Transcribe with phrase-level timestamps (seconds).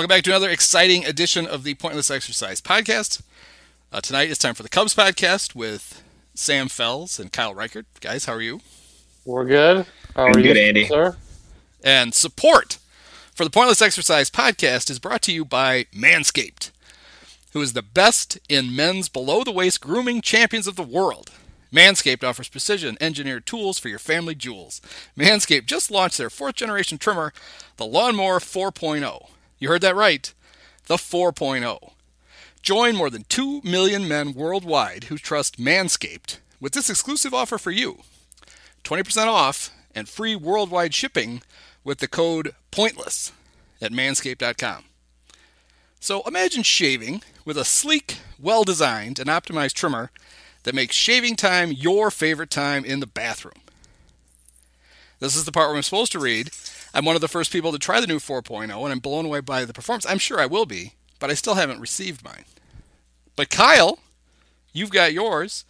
[0.00, 3.20] Welcome back to another exciting edition of the Pointless Exercise Podcast.
[3.92, 7.84] Uh, tonight it's time for the Cubs podcast with Sam Fells and Kyle Reichert.
[8.00, 8.62] Guys, how are you?
[9.26, 9.84] We're good.
[10.16, 10.86] How are Good, you, Andy.
[10.86, 11.18] sir?
[11.84, 12.78] And support
[13.34, 16.70] for the Pointless Exercise Podcast is brought to you by Manscaped,
[17.52, 21.30] who is the best in men's below the waist grooming champions of the world.
[21.70, 24.80] Manscaped offers precision engineered tools for your family jewels.
[25.14, 27.34] Manscaped just launched their fourth generation trimmer,
[27.76, 29.26] the Lawnmower 4.0.
[29.60, 30.32] You heard that right.
[30.86, 31.92] The 4.0.
[32.62, 37.70] Join more than 2 million men worldwide who trust Manscaped with this exclusive offer for
[37.70, 38.00] you
[38.82, 41.42] 20% off and free worldwide shipping
[41.84, 43.32] with the code POINTLESS
[43.80, 44.84] at manscaped.com.
[46.00, 50.10] So imagine shaving with a sleek, well designed, and optimized trimmer
[50.62, 53.60] that makes shaving time your favorite time in the bathroom.
[55.18, 56.50] This is the part where I'm supposed to read.
[56.92, 59.40] I'm one of the first people to try the new 4.0, and I'm blown away
[59.40, 60.06] by the performance.
[60.06, 62.44] I'm sure I will be, but I still haven't received mine.
[63.36, 64.00] But Kyle,
[64.72, 65.64] you've got yours,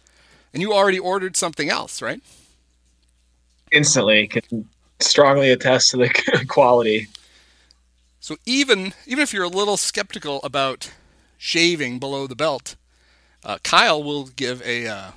[0.53, 2.21] and you already ordered something else, right?
[3.71, 4.67] Instantly can
[4.99, 7.07] strongly attest to the quality.
[8.19, 10.91] So even even if you're a little skeptical about
[11.37, 12.75] shaving below the belt,
[13.43, 15.11] uh, Kyle will give a uh,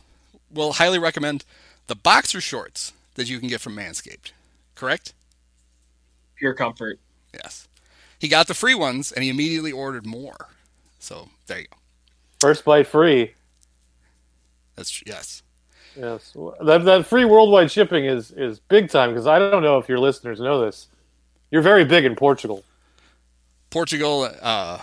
[0.51, 1.45] will highly recommend
[1.87, 4.33] the boxer shorts that you can get from Manscaped.
[4.75, 5.13] Correct?
[6.37, 6.99] Pure comfort.
[7.33, 7.69] Yes.
[8.19, 10.49] He got the free ones and he immediately ordered more.
[10.99, 11.77] So there you go.
[12.41, 13.35] First bite free.
[14.77, 15.43] That's yes.
[15.97, 19.89] Yes, that that free worldwide shipping is is big time because I don't know if
[19.89, 20.89] your listeners know this.
[21.53, 22.65] You're very big in Portugal.
[23.71, 24.79] Portugal, uh,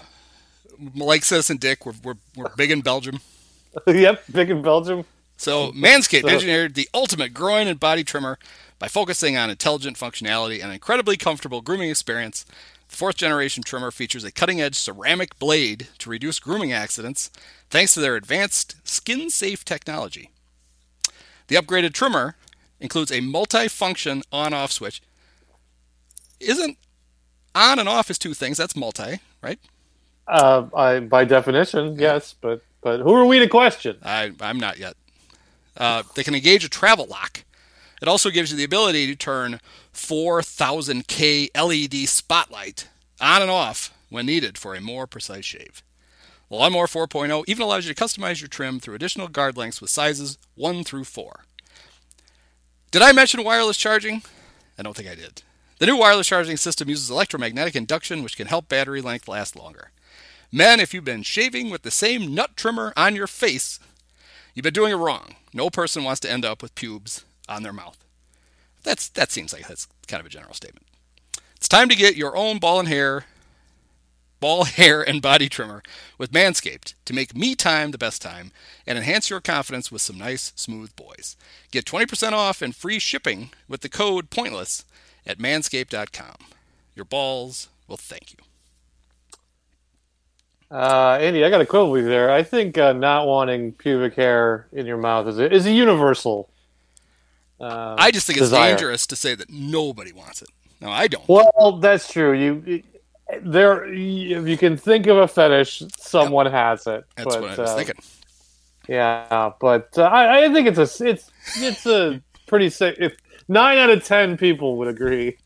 [0.95, 3.19] like Citizen Dick, we're, we're, we're big in Belgium.
[3.88, 5.03] yep, big in Belgium.
[5.35, 8.38] So Manscaped So- engineered the ultimate groin and body trimmer
[8.81, 12.45] by focusing on intelligent functionality and an incredibly comfortable grooming experience.
[12.89, 17.29] The fourth generation trimmer features a cutting edge ceramic blade to reduce grooming accidents
[17.69, 20.31] thanks to their advanced skin safe technology.
[21.47, 22.35] The upgraded trimmer
[22.79, 25.03] includes a multi-function on-off switch.
[26.39, 26.79] Isn't
[27.53, 28.57] on and off is two things.
[28.57, 29.59] That's multi, right?
[30.27, 33.97] Uh, I by definition, yes, but but who are we to question?
[34.01, 34.95] I, I'm not yet.
[35.77, 37.43] Uh, they can engage a travel lock.
[38.01, 39.59] It also gives you the ability to turn
[39.94, 42.89] 4000K LED spotlight
[43.22, 45.84] on and off when needed for a more precise shave.
[46.50, 49.91] The Lawnmower 4.0 even allows you to customize your trim through additional guard lengths with
[49.91, 51.45] sizes 1 through 4.
[52.90, 54.23] Did I mention wireless charging?
[54.78, 55.44] I don't think I did.
[55.79, 59.91] The new wireless charging system uses electromagnetic induction, which can help battery length last longer.
[60.51, 63.79] Men, if you've been shaving with the same nut trimmer on your face,
[64.53, 65.35] you've been doing it wrong.
[65.53, 67.97] No person wants to end up with pubes on their mouth.
[68.84, 70.88] That's that seems like that's kind of a general statement.
[71.56, 73.25] It's time to get your own ball and hair,
[74.39, 75.84] ball hair and body trimmer
[76.17, 78.51] with Manscaped to make me time the best time
[78.88, 81.35] and enhance your confidence with some nice smooth boys.
[81.72, 84.84] Get 20% off and free shipping with the code pointless
[85.25, 86.37] at manscaped.com.
[86.96, 88.37] Your balls will thank you.
[90.72, 92.31] Uh, Andy, I got to quibble with you there.
[92.31, 96.49] I think uh, not wanting pubic hair in your mouth is a, is a universal.
[97.61, 100.49] Um, I just think it's dangerous to say that nobody wants it.
[100.79, 101.28] No, I don't.
[101.28, 102.34] Well, that's true.
[102.34, 102.84] You
[103.41, 107.03] there, if you can think of a fetish, someone has it.
[107.16, 107.96] That's but, what I was uh, thinking.
[108.90, 112.96] Yeah, but uh, I, I think it's a it's it's a pretty safe.
[112.99, 113.16] If
[113.47, 115.37] nine out of ten people would agree,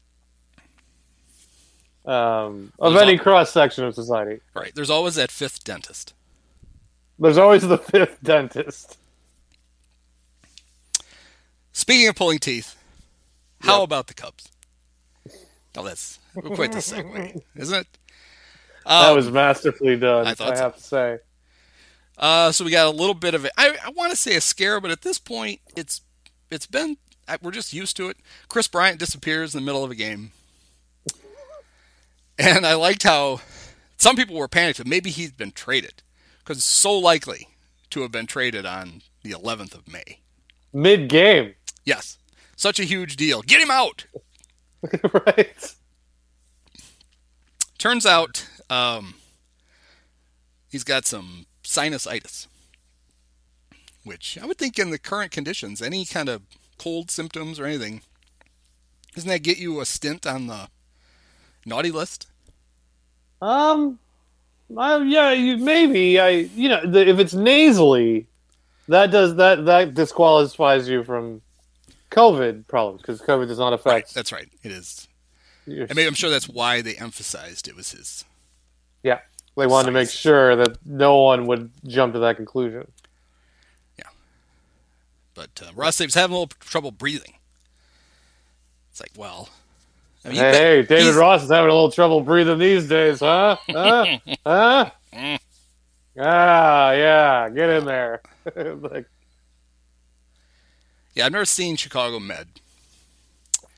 [2.06, 4.72] um, of There's any cross section of society, Right.
[4.76, 6.14] There's always that fifth dentist.
[7.18, 8.98] there's always the fifth dentist.
[11.76, 12.78] Speaking of pulling teeth,
[13.60, 13.84] How Yep.
[13.84, 14.48] about the Cubs?
[15.76, 17.88] Oh, that's quite the segue, isn't it?
[18.86, 20.26] that Um, was masterfully done.
[20.26, 20.64] I I, thought so.
[20.64, 21.18] have to say.
[22.18, 23.52] Uh, so we got a little bit of it.
[23.58, 26.00] I, I want to say a scare, but at this point, it's
[26.50, 26.96] it's been
[27.42, 28.18] we're just used to it.
[28.48, 30.32] Kris Bryant disappears in the middle of a game,
[32.40, 33.42] and I liked how
[33.98, 36.04] some people were panicked that maybe he's been traded
[36.40, 37.50] because it's so likely
[37.90, 40.22] to have been traded on the 11th of May.
[40.72, 41.54] Mid game,
[41.86, 42.18] Yes,
[42.56, 43.42] such a huge deal.
[43.42, 44.06] Get him out.
[45.14, 45.76] right?
[47.78, 49.16] Turns out um,
[50.70, 52.48] he's got some sinusitis,
[54.04, 56.42] which I would think in the current conditions, any kind of
[56.78, 58.02] cold symptoms or anything,
[59.14, 60.68] doesn't that get you a stint on the
[61.66, 62.28] naughty list?
[63.42, 64.00] Um,
[64.76, 66.30] I, yeah, you, maybe I.
[66.30, 68.28] You know, the, if it's nasally,
[68.88, 71.42] that does that that disqualifies you from
[72.16, 74.14] COVID problems because COVID does not Right, affect.
[74.14, 74.48] that's right.
[74.64, 75.08] It is.
[75.66, 78.24] your- I mean, I'm sure that's why they emphasized it was his.
[79.04, 79.20] yeah,
[79.58, 82.90] they wanted to make sure that no one would jump to that conclusion.
[83.98, 84.06] Yeah,
[85.34, 87.34] but uh, Ross was having a little trouble breathing.
[88.92, 89.50] It's like, well,
[90.24, 93.58] I mean, Hey, David Ross is having a little trouble breathing these days, huh?
[93.70, 94.18] Huh?
[94.46, 94.90] huh?
[96.18, 98.22] Ah, yeah, get in there.
[98.56, 99.06] like,
[101.16, 102.48] Yeah, I've never seen Chicago Med.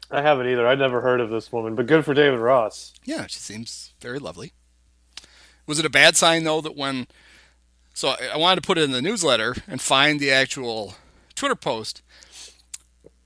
[0.10, 0.68] I haven't either.
[0.68, 2.94] I'd never heard of this woman, but good for David Ross.
[3.06, 4.54] Yeah, she seems very lovely.
[5.68, 7.08] Was it a bad sign though that when
[7.94, 10.96] so I, wanted to put it in the newsletter and find the actual
[11.36, 12.02] Twitter post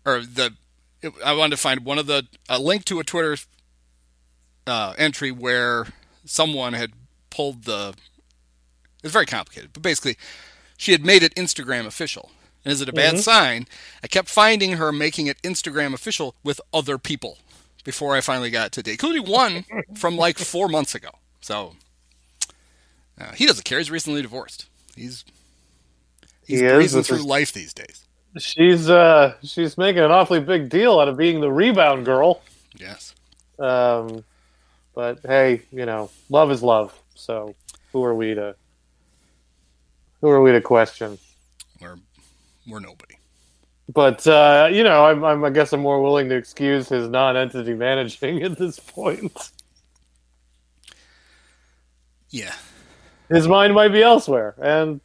[0.06, 0.54] or the
[1.02, 3.38] it, I wanted to find one of the a link to a Twitter
[4.66, 5.88] uh, entry where
[6.25, 6.94] someone had
[7.30, 7.94] pulled the
[9.04, 10.18] it's very complicated, but basically
[10.78, 12.31] she had made it Instagram official.
[12.63, 13.66] And is it a bad sign?
[14.04, 17.38] I kept finding her making it Instagram official with other people
[17.84, 19.66] before I finally got to date, including one
[19.96, 21.10] from like four months ago.
[21.42, 21.74] So
[23.19, 23.80] uh, he doesn't care.
[23.80, 24.68] He's recently divorced.
[24.96, 25.25] He's
[26.46, 28.06] he's He breezing through life these days.
[28.38, 32.42] She's uh she's making an awfully big deal out of being the rebound girl.
[32.78, 33.13] Yes.
[33.60, 34.24] Um,
[34.96, 36.98] but hey, you know, love is love.
[37.16, 37.56] So
[37.92, 38.56] who are we to
[40.22, 41.18] who are we to question?
[41.81, 41.98] We're
[42.68, 43.16] we're nobody.
[43.94, 47.74] But uh, you know, I'm, I'm I guess I'm more willing to excuse his non-entity
[47.74, 49.52] managing at this point.
[52.30, 52.54] Yeah.
[53.30, 55.00] His mind might be elsewhere, and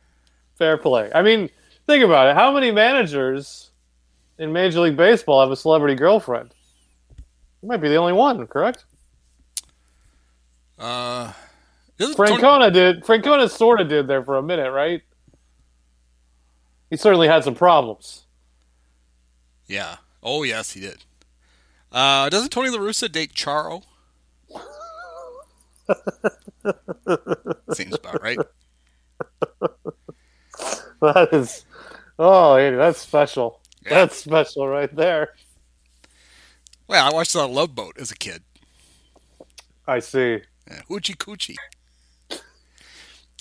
[0.57, 1.11] fair play.
[1.15, 1.49] I mean,
[1.87, 2.35] think about it.
[2.35, 3.71] How many managers
[4.39, 6.53] in Major League Baseball have a celebrity girlfriend?
[7.63, 8.85] You might be the only one, correct?
[10.79, 11.33] Uh,
[11.99, 13.03] doesn't Tony- Francona did.
[13.05, 15.03] Francona sort of did there for a minute, right?
[16.91, 18.25] He certainly had some problems.
[19.67, 19.97] yeah.
[20.23, 21.05] Oh yes, he did.
[21.93, 23.85] Uh, doesn't Tony La Russa date Charo?
[27.73, 28.39] Seems about right.
[31.03, 31.67] That is,
[32.19, 33.61] oh, Andy, that's special.
[33.85, 33.91] Yeah.
[33.91, 35.35] That's special right there.
[36.89, 38.43] Well, I watched of Love Boat as a kid.
[39.87, 40.41] I see.
[40.67, 41.57] Yeah, hoochie coochie.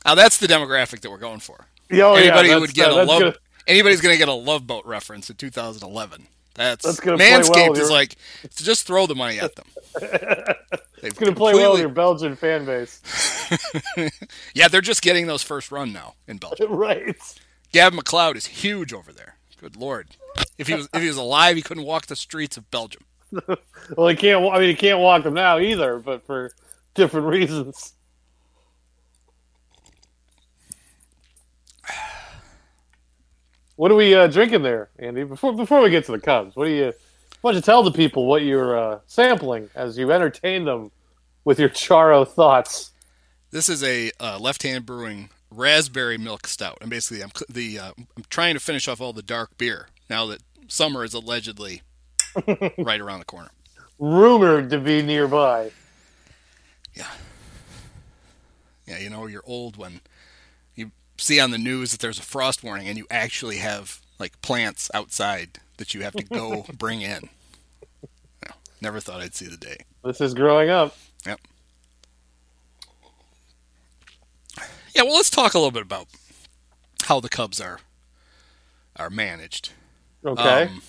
[0.05, 1.67] Now that's the demographic that we're going for.
[1.93, 3.35] Oh, Anybody that's- would get uh, a love, gonna-
[3.67, 6.27] anybody's going to get a Love Boat reference in 2011.
[6.55, 8.15] That's, That's gonna play well Manscaped is your- like
[8.55, 9.65] just throw the money at them.
[11.03, 12.99] It's going to play well with your Belgian fan base.
[14.55, 16.71] Yeah, they're just getting those first run now in Belgium.
[16.75, 17.15] right.
[17.71, 19.35] Gavin MacLeod is huge over there.
[19.59, 20.07] Good lord.
[20.57, 23.03] If he was if he was alive, he couldn't walk the streets of Belgium.
[23.95, 24.43] Well, he can't.
[24.51, 26.51] I mean, he can't walk them now either, but for
[26.95, 27.93] different reasons.
[33.75, 35.23] What are we uh, drinking there, Andy?
[35.23, 36.93] Before before we get to the Cubs, what do you?
[37.41, 40.91] Why don't you tell the people what you're uh, sampling as you entertain them
[41.43, 42.91] with your Charo thoughts?
[43.51, 48.23] This is a uh, left-hand brewing raspberry milk stout, and basically, I'm the uh, I'm
[48.29, 51.81] trying to finish off all the dark beer now that summer is allegedly
[52.77, 53.49] right around the corner.
[53.99, 55.71] Rumored to be nearby.
[56.93, 57.11] Yeah,
[58.87, 59.99] Yeah, you know, you're old when
[61.17, 64.89] see on the news that there's a frost warning, and you actually have like plants
[64.93, 67.29] outside that you have to go bring in.
[68.81, 69.77] Never thought I'd see the day.
[70.03, 70.95] This is growing up.
[71.25, 71.39] Yep.
[74.93, 76.07] Yeah, well, let's talk a little bit about
[77.03, 77.79] how the Cubs are
[78.95, 79.71] are managed.
[80.23, 80.63] Okay.
[80.63, 80.81] Um,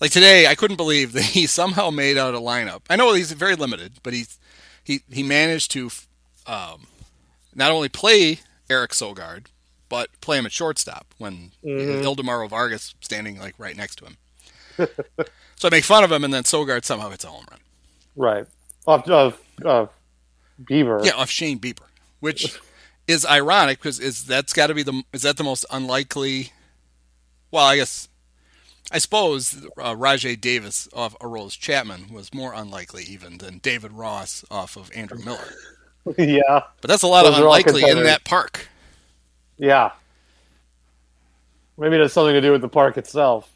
[0.00, 2.82] like today, I couldn't believe that he somehow made out a lineup.
[2.90, 4.24] I know he's very limited, but he
[4.82, 5.90] he he managed to
[6.46, 6.86] um,
[7.54, 8.40] not only play
[8.72, 9.46] Eric Sogard,
[9.88, 12.02] but play him at shortstop when Mhm.
[12.02, 14.16] Ildemaro Vargas standing like right next to him.
[15.56, 17.60] so I make fun of him, and then Sogard somehow hits a home run.
[18.16, 18.46] Right.
[18.86, 19.90] Off of of
[20.62, 21.04] Bieber.
[21.04, 21.86] Yeah, off Shane Bieber,
[22.20, 22.58] which
[23.06, 26.52] is ironic because is that's got to be the is that the most unlikely?
[27.50, 28.08] Well, I guess
[28.90, 34.44] I suppose uh, Rajay Davis off Aroldis Chapman was more unlikely even than David Ross
[34.50, 35.54] off of Andrew Miller.
[36.18, 36.62] yeah.
[36.80, 38.68] But that's a lot Those of unlikely in that park.
[39.58, 39.92] Yeah.
[41.78, 43.50] Maybe it has something to do with the park itself.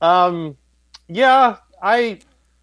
[0.00, 0.56] Um,
[1.08, 2.20] yeah, I,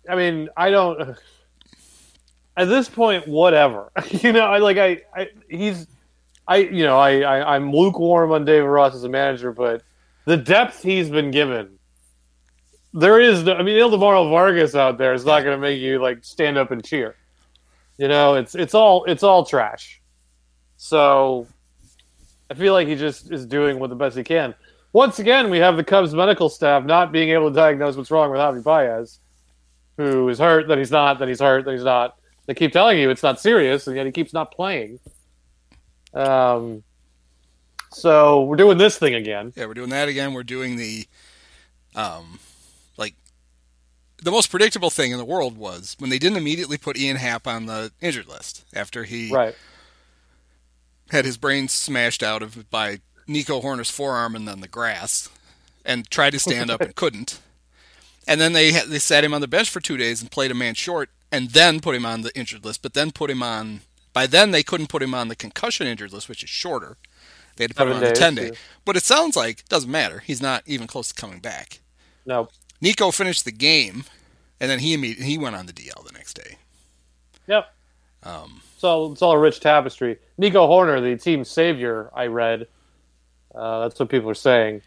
[0.09, 1.17] I mean, I don't.
[2.57, 3.91] At this point, whatever.
[4.09, 5.87] you know, I like I, I he's,
[6.47, 9.83] I you know I, I I'm lukewarm on David Ross as a manager, but
[10.25, 11.79] the depth he's been given,
[12.93, 13.43] there is.
[13.43, 16.57] no- I mean, Ildemaro Vargas out there is not going to make you like stand
[16.57, 17.15] up and cheer.
[18.01, 20.01] You know, it's it's all it's all trash.
[20.75, 21.45] So
[22.49, 24.55] I feel like he just is doing what the best he can.
[24.91, 28.31] Once again, we have the Cubs medical staff not being able to diagnose what's wrong
[28.31, 29.19] with Javi Baez,
[29.97, 32.17] who is hurt, then he's not, then he's hurt, then he's not.
[32.47, 34.99] They keep telling you it's not serious, and yet he keeps not playing.
[36.15, 36.81] Um,
[37.91, 39.53] so we're doing this thing again.
[39.55, 40.33] Yeah, we're doing that again.
[40.33, 41.05] We're doing the,
[41.93, 42.39] um,
[44.21, 47.47] the most predictable thing in the world was when they didn't immediately put Ian Happ
[47.47, 49.55] on the injured list after he Right.
[51.09, 55.29] had his brain smashed out of by Nico Hoerner's forearm and then the grass,
[55.85, 57.39] and tried to stand up and couldn't.
[58.27, 60.55] And then they they sat him on the bench for two days and played a
[60.55, 62.81] man short, and then put him on the injured list.
[62.81, 63.81] But then put him on.
[64.13, 66.97] By then they couldn't put him on the concussion injured list, which is shorter.
[67.55, 68.45] They had to put him Seven on the ten day.
[68.47, 68.51] yeah.
[68.85, 70.19] But it sounds like doesn't matter.
[70.19, 71.79] He's not even close to coming back.
[72.25, 72.49] No.
[72.81, 74.03] Nico finished the game,
[74.59, 76.57] and then he immediately he went on the DL the next day.
[77.47, 77.71] Yep.
[78.23, 80.17] Um, So it's all a rich tapestry.
[80.37, 82.67] Nico Hoerner, the team savior, I read.
[83.53, 84.81] Uh, that's what people are saying.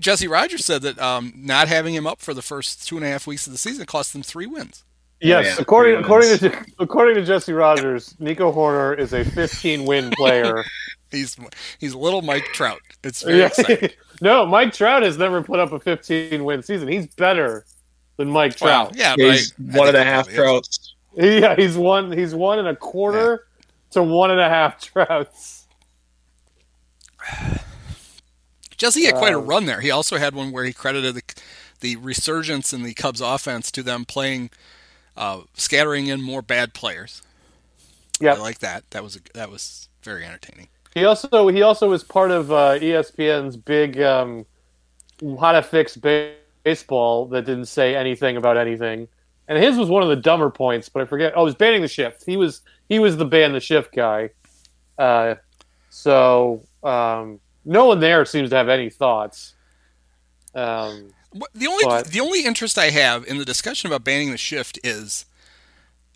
[0.00, 3.08] Jesse Rogers said that um, not having him up for the first two and a
[3.08, 4.84] half weeks of the season cost them three wins.
[5.20, 5.56] Yes, yeah.
[5.62, 6.40] according according wins.
[6.40, 10.64] to according to Jesse Rogers, Nico Hoerner is a 15 win player.
[11.10, 11.36] He's
[11.78, 12.80] he's little Mike Trout.
[13.04, 13.46] It's very Yeah.
[13.46, 13.90] exciting.
[14.22, 16.88] no, Mike Trout has never put up a 15 win season.
[16.88, 17.66] He's better
[18.16, 18.96] than Mike Well, Trout.
[18.96, 20.94] yeah, He's I one think and a half trouts.
[21.14, 22.12] Yeah, he's one.
[22.12, 23.46] He's one and a quarter
[23.90, 25.68] to one and a half Trouts.
[28.76, 29.80] Jesse had quite a Um, run there.
[29.80, 31.22] He also had one where he credited the
[31.80, 34.50] the resurgence in the Cubs offense to them playing,
[35.16, 37.22] uh, scattering in more bad players.
[38.20, 38.90] Yeah, I like that.
[38.90, 40.68] That was a, that was very entertaining.
[40.94, 44.44] He also he also was part of uh, ESPN's big um,
[45.40, 46.34] how to fix ba-
[46.64, 49.08] baseball that didn't say anything about anything.
[49.48, 51.32] And his was one of the dumber points, but I forget.
[51.36, 52.24] Oh, it was banning the shift.
[52.24, 54.30] He was he was the ban the shift guy.
[54.98, 55.34] Uh,
[55.90, 59.54] so um, no one there seems to have any thoughts.
[60.54, 61.10] Um,
[61.54, 64.78] The only But- the only interest I have in the discussion about banning the shift
[64.84, 65.24] is,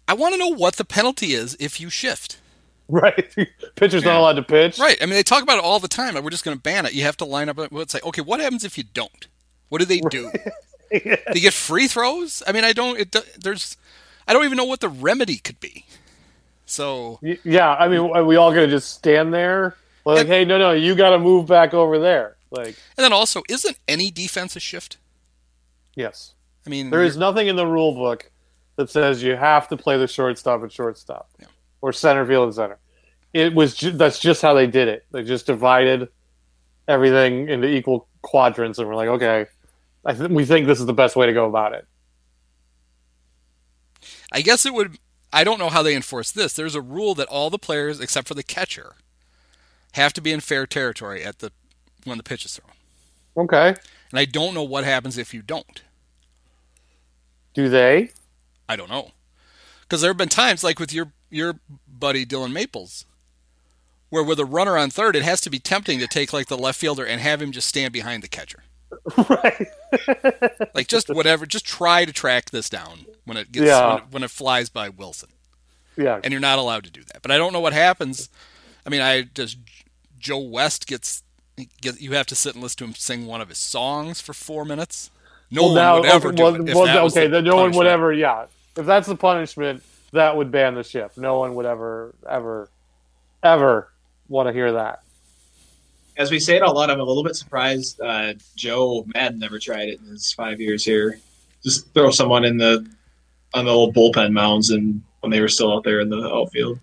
[0.07, 2.39] I want to know what the penalty is if you shift.
[2.89, 3.35] right,
[3.75, 4.79] pitcher's not allowed to pitch.
[4.79, 4.97] Right.
[5.03, 6.15] I mean, they talk about it all the time.
[6.15, 6.93] Like, we're just going to ban it.
[6.95, 7.59] You have to line up.
[7.59, 9.27] It's like, okay, what happens if you don't?
[9.69, 10.31] What do they do?
[10.93, 11.01] do
[11.35, 12.43] you get free throws?
[12.47, 12.99] I mean, I don't.
[12.99, 13.77] It, there's,
[14.29, 15.85] I don't even know what the remedy could be.
[16.65, 19.77] So Yeah, I mean, are we all gonna just stand there?
[20.05, 20.35] Like, Yeah.
[20.35, 22.37] hey, no, no, you got to move back over there.
[22.51, 24.97] Like, And then also, isn't any defense a shift?
[25.97, 26.35] yes,
[26.67, 28.31] I mean, there is nothing in the rule book
[28.77, 31.47] that says you have to play the shortstop at shortstop, Yeah.
[31.81, 32.79] Or center field and center.
[33.33, 35.05] It was ju- that's just how they did it.
[35.13, 36.09] They just divided
[36.89, 39.47] everything into equal quadrants, and we're like, okay,
[40.05, 41.87] I th- we think this is the best way to go about it.
[44.33, 44.99] I guess it would.
[45.33, 46.53] I don't know how they enforce this.
[46.53, 48.95] There's a rule that all the players, except for the catcher,
[49.93, 51.53] have to be in fair territory at the
[52.05, 52.73] when the pitch is thrown.
[53.37, 53.77] Okay,
[54.11, 55.83] And I don't know what happens if you don't.
[57.55, 58.11] do they?
[58.69, 59.13] I don't know.
[59.83, 63.05] Because there have been times, like with your your buddy Dillon Maples,
[64.11, 66.59] where with a runner on third, it has to be tempting to take like the
[66.59, 68.65] left fielder and have him just stand behind the catcher.
[69.29, 69.69] right.
[70.75, 73.89] Like just whatever, just try to track this down when it gets Yeah.
[73.89, 75.31] when, it, when it flies by Willson,
[75.97, 76.21] Yeah.
[76.23, 77.23] and you're not allowed to do that.
[77.23, 78.29] But I don't know what happens.
[78.85, 79.57] I mean, I does
[80.19, 81.23] Joe West gets
[81.81, 84.35] get you have to sit and listen to him sing one of his songs for
[84.35, 85.11] four minutes.
[85.51, 86.75] No well, one now, would ever okay, do well, it.
[86.75, 88.13] Well, okay, the then no one would ever.
[88.13, 89.83] Yeah, if that's the punishment,
[90.13, 91.19] that would ban the shift.
[91.19, 92.71] No one would ever, ever,
[93.43, 93.93] ever
[94.29, 95.03] want to hear that.
[96.17, 99.59] As we say it out loud, I'm a little bit surprised uh, Joe Maddon never
[99.59, 101.19] tried it in his five years here.
[101.63, 102.87] Just throw someone in the
[103.55, 106.79] on the old bullpen mounds and when they were still out there in the outfield.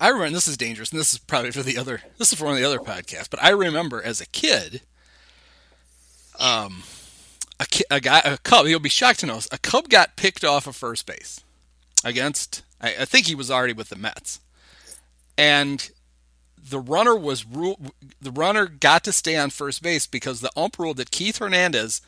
[0.00, 2.02] I remember this is dangerous, and this is probably for the other.
[2.18, 3.30] This is for one of the other podcasts.
[3.30, 4.82] But I remember as a kid,
[6.40, 6.82] Um,
[7.60, 10.44] a, ki- a guy, a Cub, you'll be shocked to know, a Cub got picked
[10.44, 11.44] off of first base
[12.04, 14.40] against, I, I think he was already with the Mets.
[15.36, 15.90] And
[16.62, 17.76] the runner was ru-
[18.20, 22.00] the runner got to stay on first base because the ump ruled that Keith Hernandez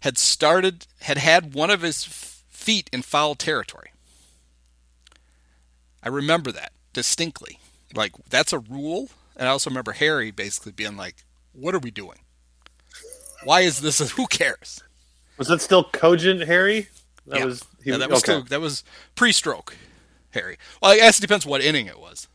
[0.00, 3.92] had started had had one of his feet in foul territory.
[6.02, 7.58] I remember that distinctly.
[7.94, 11.90] Like that's a rule, and I also remember Harry basically being like, "What are we
[11.90, 12.18] doing?
[13.44, 14.00] Why is this?
[14.00, 14.82] A, who cares?"
[15.38, 16.88] Was that still cogent, Harry?
[17.26, 17.44] That yeah.
[17.44, 18.32] was he, yeah, that was okay.
[18.32, 19.76] still that was pre-stroke,
[20.30, 20.58] Harry.
[20.82, 22.28] Well, I guess it depends what inning it was.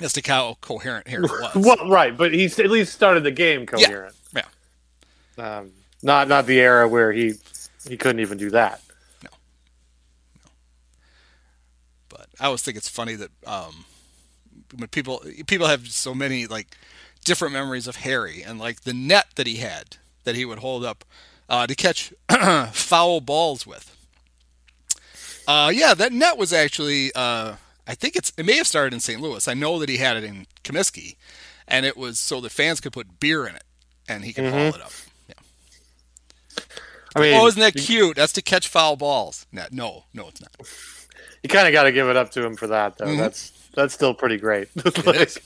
[0.00, 1.54] As to how coherent Harry was.
[1.54, 4.14] well, right, but he at least started the game coherent.
[4.34, 4.42] Yeah.
[5.38, 5.72] Um,
[6.02, 7.34] not not the era where he
[7.88, 8.80] he couldn't even do that.
[9.22, 9.30] No.
[12.08, 13.84] But I always think it's funny that um,
[14.76, 16.76] when people people have so many like
[17.24, 20.84] different memories of Harry and like the net that he had that he would hold
[20.84, 21.04] up
[21.52, 22.12] uh, to catch
[22.72, 23.88] foul balls with.
[25.46, 27.54] Uh, yeah, that net was actually uh,
[27.86, 29.20] I think it's it may have started in St.
[29.20, 29.46] Louis.
[29.46, 31.16] I know that he had it in Comiskey,
[31.68, 33.64] and it was so the fans could put beer in it
[34.08, 34.92] and he could haul it up.
[35.28, 35.34] Yeah.
[37.16, 38.16] I mean, Oh, isn't that cute?
[38.16, 39.46] That's to catch foul balls.
[39.52, 40.50] No, no, no, it's not.
[41.42, 43.06] you kind of got to give it up to him for that, though.
[43.06, 43.18] Mhm.
[43.18, 44.68] That's that's still pretty great.
[45.04, 45.42] Like.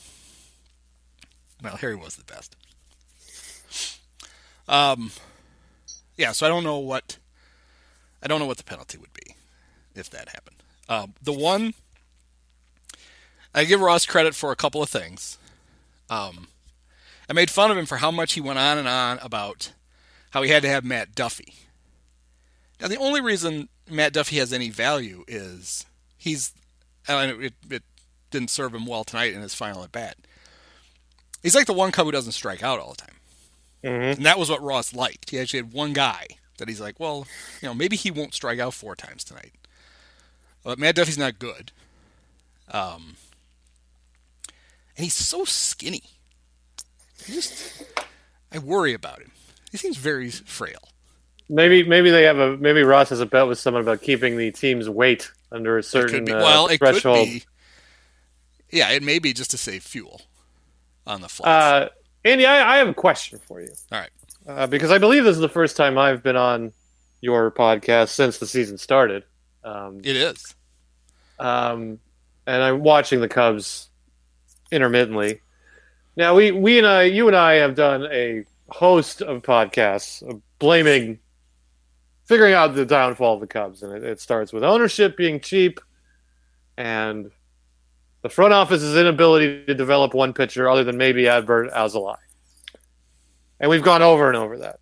[1.63, 2.55] Well, Harry was the best.
[4.69, 5.11] Um,
[6.17, 6.33] yeah.
[6.33, 7.19] So I don't know what
[8.23, 9.35] I don't know what the penalty would be
[9.95, 10.63] if that happened.
[10.89, 11.75] Um, the one
[13.55, 15.39] I give Ross credit for a couple of things.
[16.11, 16.49] Um,
[17.29, 19.73] I made fun of him for how much he went on and on about
[20.31, 21.55] how he had to have Matt Duffy.
[22.81, 25.87] Now, the only reason Matt Duffy has any value is
[26.19, 26.53] he's,
[27.09, 27.83] and it, it
[28.31, 30.17] didn't serve him well tonight in his final at bat.
[31.43, 33.16] He's like the one Cub who doesn't strike out all the time.
[33.85, 34.17] Mhm.
[34.17, 35.31] And that was what Ross liked.
[35.31, 36.27] He actually had one guy
[36.59, 37.27] that he's like, well,
[37.61, 39.53] you know, maybe he won't strike out four times tonight.
[40.65, 41.71] But Matt Duffy's not good.
[42.71, 43.17] Um,
[44.97, 46.03] and he's so skinny.
[47.25, 47.85] He just,
[48.53, 49.31] I worry about him.
[49.71, 50.89] He seems very frail.
[51.49, 54.51] maybe maybe they have a maybe Ross has a bet with someone about keeping the
[54.51, 57.29] team's weight under a certain uh, well, threshold.
[58.71, 60.23] Yeah, it may be just to save fuel
[61.07, 61.49] on the flights.
[61.49, 61.89] Uh,
[62.27, 63.71] Andy, I, I have a question for you.
[63.93, 64.11] All right.
[64.47, 66.73] Uh, because I believe this is the first time I've been on
[67.21, 69.25] your podcast since the season started.
[69.65, 70.55] Um, It is.
[71.39, 71.99] um,
[72.47, 73.89] and I'm watching the Cubs
[74.71, 75.41] intermittently.
[76.17, 80.41] Now, we, we and I, you and I have done a host of podcasts of
[80.59, 81.19] blaming,
[82.25, 83.83] figuring out the downfall of the Cubs.
[83.83, 85.81] And it, it starts with ownership being cheap
[86.77, 87.31] and
[88.23, 92.17] the front office's inability to develop one pitcher other than maybe Adbert Alzolay.
[93.61, 94.81] And we've gone over and over that.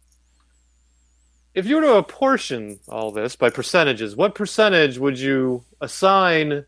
[1.54, 6.64] If you were to apportion all this by percentages, what percentage would you assign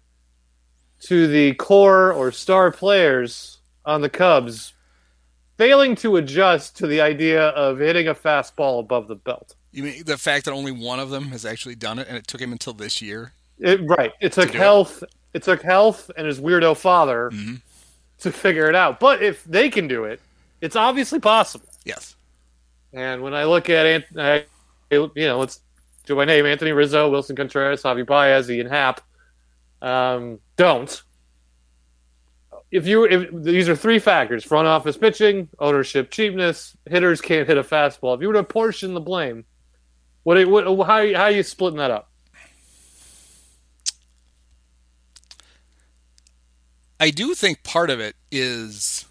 [1.00, 4.74] to the core or star players on the Cubs
[5.58, 9.56] failing to adjust to the idea of hitting a fastball above the belt?
[9.72, 12.26] You mean the fact that only one of them has actually done it, and it
[12.26, 13.32] took him until this year?
[13.58, 14.12] It, right.
[14.20, 15.10] It took do it.
[15.36, 15.42] It.
[15.42, 17.60] took health and his weirdo father Mhm.
[18.20, 18.98] to figure it out.
[19.00, 20.20] But if they can do it,
[20.60, 21.68] it's obviously possible.
[21.84, 22.16] Yes.
[22.92, 24.44] And when I look at, Ant- I,
[24.90, 25.60] you know, let's
[26.06, 29.00] do my name: Anthony Rizzo, Willson Contreras, Javi Baez, Ian Happ.
[29.82, 31.02] Um, don't.
[32.70, 37.58] If you, if these are three factors: front office pitching, ownership, cheapness, hitters can't hit
[37.58, 38.14] a fastball.
[38.14, 39.44] If you were to portion the blame,
[40.24, 42.10] what, what how how are you splitting that up?
[46.98, 49.04] I do think part of it is,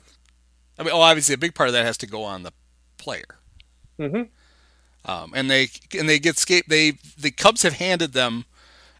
[0.80, 2.52] I mean, oh, obviously a big part of that has to go on the
[2.98, 3.38] player.
[4.00, 4.24] Mm-hmm.
[5.10, 6.66] Um, and they and they get scape.
[6.68, 8.46] They the Cubs have handed them,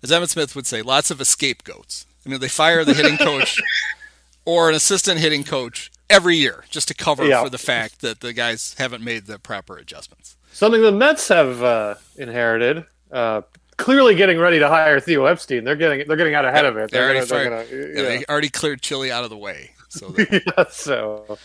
[0.04, 2.06] as Emmitt Smith would say, lots of scapegoats.
[2.26, 3.60] I mean, they fire the hitting coach
[4.46, 7.44] or an assistant hitting coach every year just to cover Yeah.
[7.44, 10.38] for the fact that the guys haven't made the proper adjustments.
[10.54, 12.86] Something the Mets have uh, inherited.
[13.12, 13.42] Uh,
[13.78, 15.64] clearly, getting ready to hire Theo Epstein.
[15.64, 16.92] They're getting they're getting out ahead of it.
[16.92, 18.18] They already gonna- they're gonna- Yeah, yeah.
[18.20, 19.72] They already cleared Chili out of the way.
[19.90, 21.38] So that, so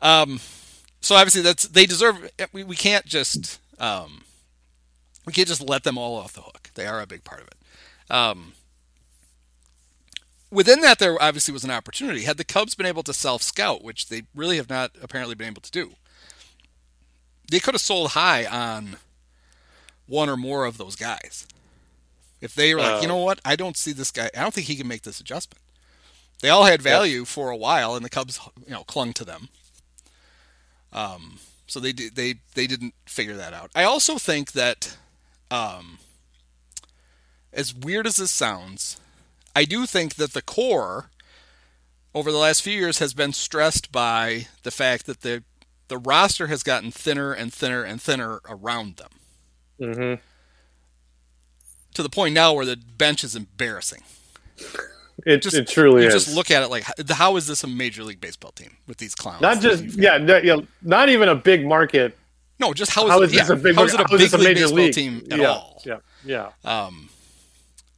[0.00, 0.40] Um,
[1.00, 2.30] so obviously that's they deserve.
[2.52, 4.22] We, we can't just um,
[5.26, 6.70] we can't just let them all off the hook.
[6.74, 7.54] They are a big part of it.
[8.14, 8.52] Um,
[10.50, 12.22] within that, there obviously was an opportunity.
[12.22, 15.48] Had the Cubs been able to self scout, which they really have not apparently been
[15.48, 15.92] able to do,
[17.50, 18.96] they could have sold high on
[20.06, 21.46] one or more of those guys.
[22.40, 24.30] If they were like, Uh, you know what, I don't see this guy.
[24.36, 25.60] I don't think he can make this adjustment.
[26.40, 29.48] They all had value for a while, and the Cubs, you know, clung to them.
[30.92, 33.70] Um, So they did, they they didn't figure that out.
[33.74, 34.96] I also think that,
[35.50, 35.98] um,
[37.52, 38.98] as weird as this sounds,
[39.54, 41.10] I do think that the core
[42.14, 45.42] over the last few years has been stressed by the fact that the
[45.88, 49.10] the roster has gotten thinner and thinner and thinner around them
[49.80, 50.20] Mm-hmm.
[51.98, 54.02] To the point now where the bench is embarrassing.
[55.26, 56.14] It, Just it truly you is.
[56.14, 59.16] just look at it like how is this a major league baseball team with these
[59.16, 59.42] clowns?
[59.42, 62.16] not just yeah, no, you know, not even a big market.
[62.60, 63.74] no, just how is, How it, is this a big?
[63.74, 65.82] how is it a big league major baseball league team at yeah, all?
[65.84, 66.50] Yeah, yeah.
[66.64, 67.08] Um,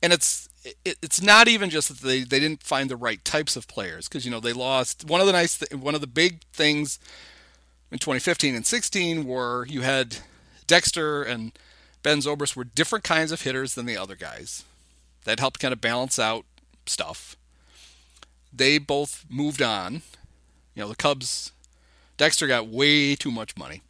[0.03, 3.55] and it's it, it's not even just that they, they didn't find the right types
[3.55, 6.07] of players because you know they lost one of the nice th- one of the
[6.07, 6.99] big things
[7.93, 10.17] in 2015 and 16 were you had
[10.67, 11.53] Dexter and
[12.03, 14.65] Ben Zobrist were different kinds of hitters than the other guys
[15.25, 16.45] that helped kind of balance out
[16.87, 17.37] stuff.
[18.53, 20.03] They both moved on.
[20.75, 21.53] You know the Cubs.
[22.17, 23.83] Dexter got way too much money.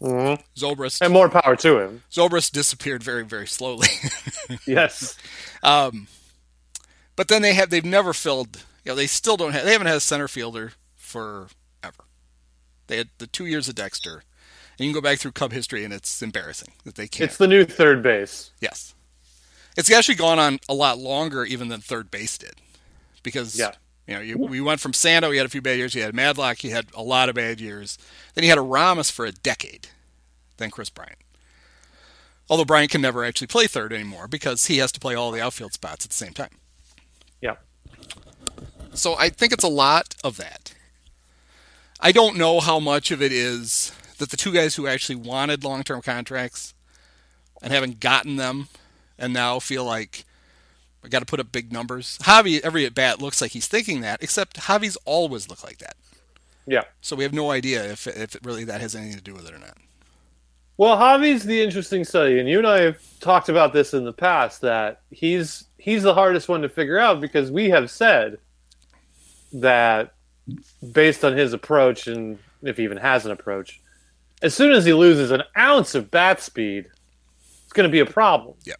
[0.00, 0.40] Mhm.
[0.56, 2.02] Zobrist And more power to him.
[2.10, 3.88] Zobrist disappeared very very slowly.
[4.66, 5.16] Yes.
[5.62, 6.08] Um,
[7.16, 8.64] but then they have they've never filled.
[8.84, 9.64] You know, they still don't have.
[9.64, 11.50] They haven't had a center fielder forever.
[12.86, 14.22] They had the two years of Dexter,
[14.78, 17.28] and you can go back through Cub history, and it's embarrassing that they can't.
[17.28, 18.50] It's the new third base.
[18.60, 18.94] yes,
[19.76, 22.54] it's actually gone on a lot longer even than third base did,
[23.22, 23.72] because Yeah.
[24.06, 25.94] you know you, we went from Santo, he had a few bad years.
[25.94, 27.98] You had Madlock, he had a lot of bad years.
[28.34, 29.88] Then he had Aramis for a decade.
[30.56, 31.18] Then Kris Bryant.
[32.50, 35.40] Although Bryant can never actually play third anymore because he has to play all the
[35.42, 36.50] outfield spots at the same time.
[37.40, 37.56] Yeah.
[38.94, 40.72] So I think it's a lot of that.
[42.00, 45.64] I don't know how much of it is that the two guys who actually wanted
[45.64, 46.74] long term contracts
[47.62, 48.68] and haven't gotten them
[49.18, 50.24] and now feel like
[51.04, 52.18] I got to put up big numbers.
[52.22, 55.96] Javi, every at bat looks like he's thinking that, except Javi's always looked like that.
[56.66, 56.82] Yeah.
[57.00, 59.48] So we have no idea if, if it really that has anything to do with
[59.48, 59.78] it or not.
[60.76, 64.12] Well, Javi's the interesting study, and you and I have talked about this in the
[64.12, 68.38] past that he's he's the hardest one to figure out because we have said
[69.54, 70.14] that
[70.92, 73.80] based on his approach, and if he even has an approach,
[74.42, 76.86] as soon as he loses an ounce of bat speed,
[77.64, 78.56] it's going to be a problem.
[78.64, 78.74] Yeah.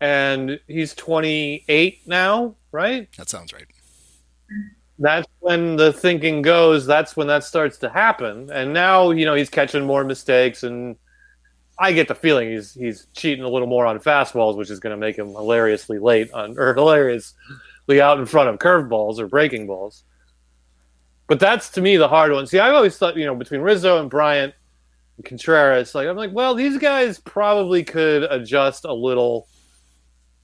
[0.00, 3.08] And he's 28 now, right?
[3.16, 3.66] That sounds right.
[4.98, 9.34] that's when the thinking goes that's when that starts to happen and now you know
[9.34, 10.96] he's catching more mistakes and
[11.78, 14.92] i get the feeling he's he's cheating a little more on fastballs which is going
[14.92, 19.66] to make him hilariously late on or hilariously out in front of curveballs or breaking
[19.66, 20.04] balls
[21.32, 24.00] but that's to me the hard one see i've always thought you know between rizzo
[24.00, 24.52] and bryant
[25.16, 29.48] and contreras like i'm like well these guys probably could adjust a little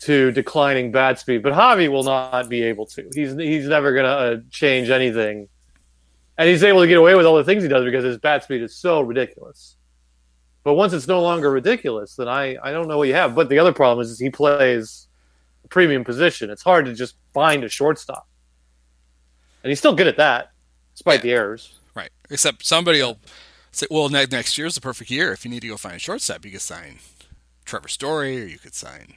[0.01, 3.09] to declining bat speed, but Javi will not be able to.
[3.14, 5.48] He's he's never gonna uh, change anything,
[6.37, 8.44] and he's able to get away with all the things he does because his bat
[8.44, 9.77] speed is so ridiculous.
[10.62, 13.35] But once it's no longer ridiculous, then I I don't know what you have.
[13.35, 15.09] But the other problem is, is he plays
[15.64, 16.51] a premium position.
[16.51, 18.29] It's hard to just find a shortstop,
[19.64, 20.51] and he's still good at that,
[20.98, 21.22] despite Yeah.
[21.22, 21.78] the errors.
[21.94, 22.11] Right.
[22.28, 23.18] Except somebody will
[23.70, 25.32] say, well, ne- next year's the perfect year.
[25.32, 26.98] If you need to go find a shortstop, you could sign
[27.64, 29.14] Trevor Story or you could sign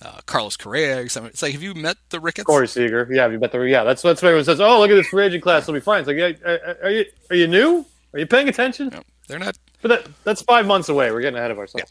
[0.00, 1.30] uh, Carlos Correa or something.
[1.30, 2.46] It's like, have you met the Ricketts?
[2.46, 3.84] Corey Seager, yeah, have you bet the yeah.
[3.84, 4.60] That's that's what everyone says.
[4.60, 6.00] Oh, look at this free agent class; it'll be fine.
[6.00, 7.84] It's like, yeah, are, are you are you new?
[8.12, 8.88] Are you paying attention?
[8.88, 9.56] No, they're not.
[9.82, 11.10] But that, that's five months away.
[11.10, 11.90] We're getting ahead of ourselves.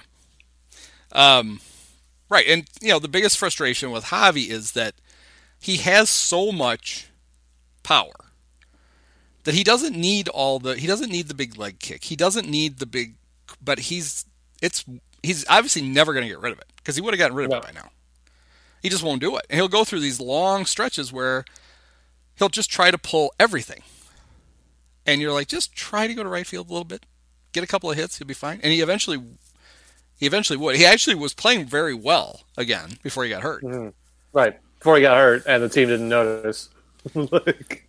[1.14, 1.38] Yeah.
[1.38, 1.60] Um,
[2.30, 2.46] right.
[2.48, 4.96] And, you know, the biggest frustration with Javi is that
[5.60, 7.10] he has so much
[7.84, 8.25] power
[9.46, 12.04] that he doesn't need all the, he doesn't need the big leg kick.
[12.04, 13.16] He doesn't need the big,
[13.64, 14.26] but he's,
[14.62, 14.84] it's,
[15.24, 17.46] he's obviously never going to get rid of it because he would have gotten rid
[17.46, 17.58] of No.
[17.58, 17.90] it by now.
[18.82, 19.46] He just won't do it.
[19.50, 21.46] And he'll go through these long stretches where
[22.36, 23.82] he'll just try to pull everything.
[25.06, 27.06] And you're like, just try to go to right field a little bit,
[27.52, 28.60] get a couple of hits, you'll be fine.
[28.62, 29.22] And he eventually
[30.18, 30.76] he eventually would.
[30.78, 33.64] He actually was playing very well again before he got hurt.
[33.64, 33.90] Mm-hmm.
[34.34, 36.70] Right before he got hurt, and the team didn't notice,
[37.16, 37.88] like,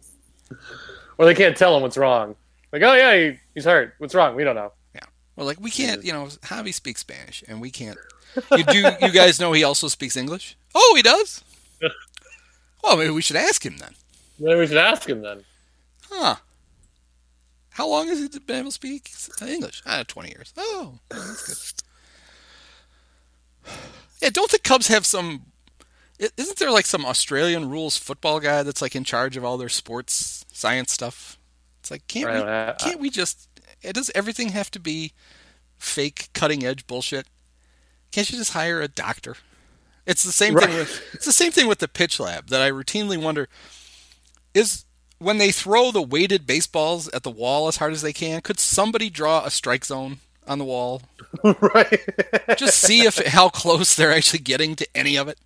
[1.18, 2.36] or they can't tell him what's wrong.
[2.72, 3.94] Like, oh yeah, he, he's hurt.
[3.98, 4.36] What's wrong?
[4.36, 4.72] We don't know.
[4.94, 5.00] Yeah.
[5.36, 7.98] Well, like we can't, you know, Javi speaks Spanish, and we can't.
[8.52, 8.90] You do.
[9.00, 10.56] You guys know he also speaks English?
[10.74, 11.42] Oh, he does.
[12.84, 13.94] Well, maybe we should ask him then.
[14.38, 15.44] Maybe we should ask him then.
[16.08, 16.36] Huh?
[17.70, 19.10] How long has he been able to speak
[19.44, 19.82] English?
[19.84, 20.52] Ah, twenty years.
[20.56, 21.72] Oh, yeah, that's
[23.62, 23.72] good.
[24.22, 25.46] Yeah, don't the Cubs have some?
[26.20, 29.56] I- Isn't there like some Australian rules football guy that's like in charge of all
[29.58, 31.38] their sports science stuff?
[31.80, 33.48] It's like can't Right, we I- I- can't we just?
[33.82, 35.12] It does everything have to be
[35.78, 37.26] fake, cutting edge bullshit?
[38.12, 39.36] Can't you just hire a doctor?
[40.06, 42.70] It's the same thing with it's the same thing with the pitch lab that I
[42.70, 43.48] routinely wonder
[44.54, 44.84] is
[45.18, 48.60] when they throw the weighted baseballs at the wall as hard as they can, could
[48.60, 51.02] somebody draw a strike zone on the wall?
[51.60, 52.00] right.
[52.56, 55.38] Just see if how close they're actually getting to any of it.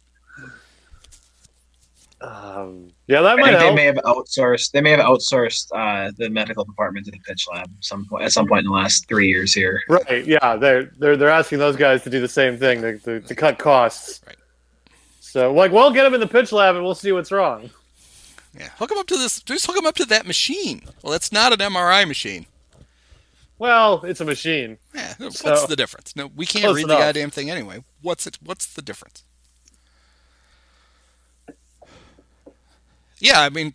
[2.20, 4.72] Um, yeah, that I might think they may have outsourced.
[4.72, 8.32] They may have outsourced uh, the medical department to the pitch lab some point at
[8.32, 9.82] some point in the last three years here.
[9.88, 10.26] Right.
[10.26, 13.34] Yeah, they're they're they're asking those guys to do the same thing to, to, to
[13.34, 14.20] cut costs.
[14.26, 14.36] Right.
[15.20, 17.70] So, like, we'll get them in the pitch lab and we'll see what's wrong.
[18.58, 19.40] Yeah, hook them up to this.
[19.42, 20.82] Just hook them up to that machine.
[21.02, 22.46] Well, that's not an MRI machine.
[23.58, 24.78] Well, it's a machine.
[24.94, 26.16] Yeah, what's So- the difference?
[26.16, 26.98] No, we can't read enough.
[26.98, 27.84] the goddamn thing anyway.
[28.02, 28.38] What's it?
[28.42, 29.22] What's the difference?
[33.20, 33.74] Yeah, I mean,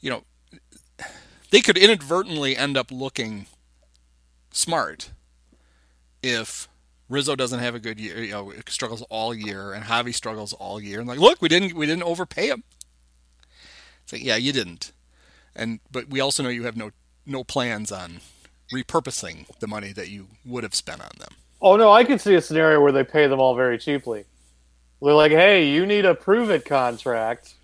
[0.00, 0.24] you know,
[1.50, 3.46] they could inadvertently end up looking
[4.50, 5.10] smart
[6.22, 6.68] if
[7.08, 10.80] Rizzo doesn't have a good year, you know, struggles all year, and Javi struggles all
[10.80, 12.64] year, and like, look, we didn't we didn't overpay him.
[14.02, 14.92] It's like, yeah, you didn't,
[15.54, 16.90] and but we also know you have no
[17.26, 18.20] no plans on
[18.72, 21.34] repurposing the money that you would have spent on them.
[21.60, 24.24] Oh no, I could see a scenario where they pay them all very cheaply.
[25.02, 27.55] They're like, "Hey, you need a prove it contract.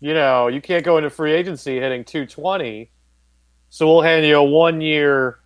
[0.00, 2.90] You know, you can't go into free agency hitting 220.
[3.70, 5.40] So we'll hand you a one year,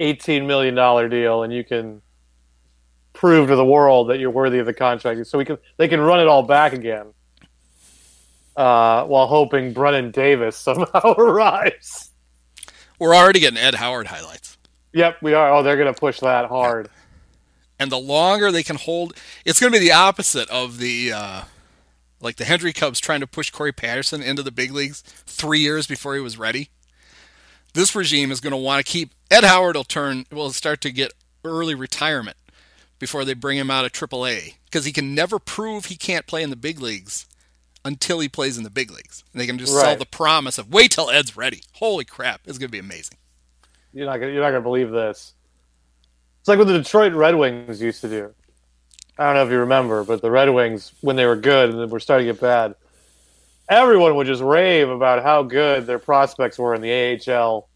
[0.00, 2.02] 18 million dollar deal, and you can
[3.12, 5.26] prove to the world that you're worthy of the contract.
[5.26, 7.06] So we can they can run it all back again,
[8.56, 12.10] uh, while hoping Brennen Davis somehow arrives.
[12.98, 14.58] We're already getting Ed Howard highlights.
[14.92, 15.52] Yep, we are.
[15.52, 16.88] Oh, they're gonna push that hard.
[17.78, 19.14] and the longer they can hold,
[19.44, 21.42] it's going to be the opposite of the uh,
[22.20, 25.86] like the Hendry Cubs trying to push Corey Patterson into the big leagues three years
[25.86, 26.70] before he was ready.
[27.72, 29.76] This regime is going to want to keep Ed Howard.
[29.76, 31.12] Will turn will start to get
[31.44, 32.36] early retirement
[32.98, 36.42] before they bring him out of AAA because he can never prove he can't play
[36.42, 37.26] in the big leagues
[37.84, 39.24] until he plays in the big leagues.
[39.32, 41.62] And they can just sell the promise of wait till Ed's ready.
[41.74, 43.16] Holy crap, it's going to be amazing.
[43.92, 45.34] You're not gonna you're not gonna believe this.
[46.40, 48.34] It's like what the Detroit Red Wings used to do.
[49.20, 51.78] I don't know if you remember, but the Red Wings, when they were good and
[51.78, 52.74] then were starting to get bad,
[53.68, 57.68] everyone would just rave about how good their prospects were in the AHL.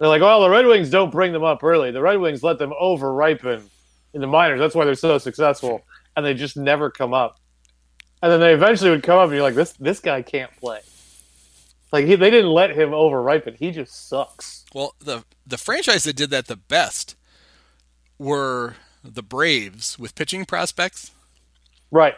[0.00, 1.92] They're like, "Oh, the Red Wings don't bring them up early.
[1.92, 3.70] The Red Wings let them over ripen
[4.12, 4.58] in the minors.
[4.58, 5.82] That's why they're so successful."
[6.16, 7.38] And they just never come up.
[8.20, 10.80] And then they eventually would come up, and you're like, "This this guy can't play."
[11.92, 13.54] Like he, they didn't let him over ripen.
[13.54, 14.64] He just sucks.
[14.74, 17.14] Well, the the franchise that did that the best
[18.18, 21.10] were the Braves with pitching prospects.
[21.90, 22.14] Right.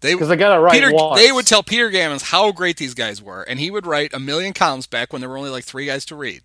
[0.00, 1.20] They Because they got it right Peter, once.
[1.20, 4.20] they would tell Peter Gammons how great these guys were, and he would write a
[4.20, 6.42] million columns back when there were only like three guys to read.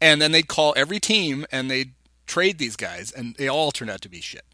[0.00, 1.92] And then they'd call every team and they'd
[2.26, 4.44] trade these guys, and they all turned out to be shit.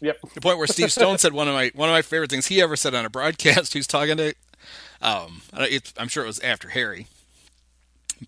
[0.00, 0.18] Yep.
[0.34, 2.62] The point where Steve Stone said one of my one of my favorite things he
[2.62, 3.72] ever said on a broadcast.
[3.74, 4.34] He was talking to,
[5.02, 5.42] um,
[5.98, 7.06] I'm sure it was after Harry,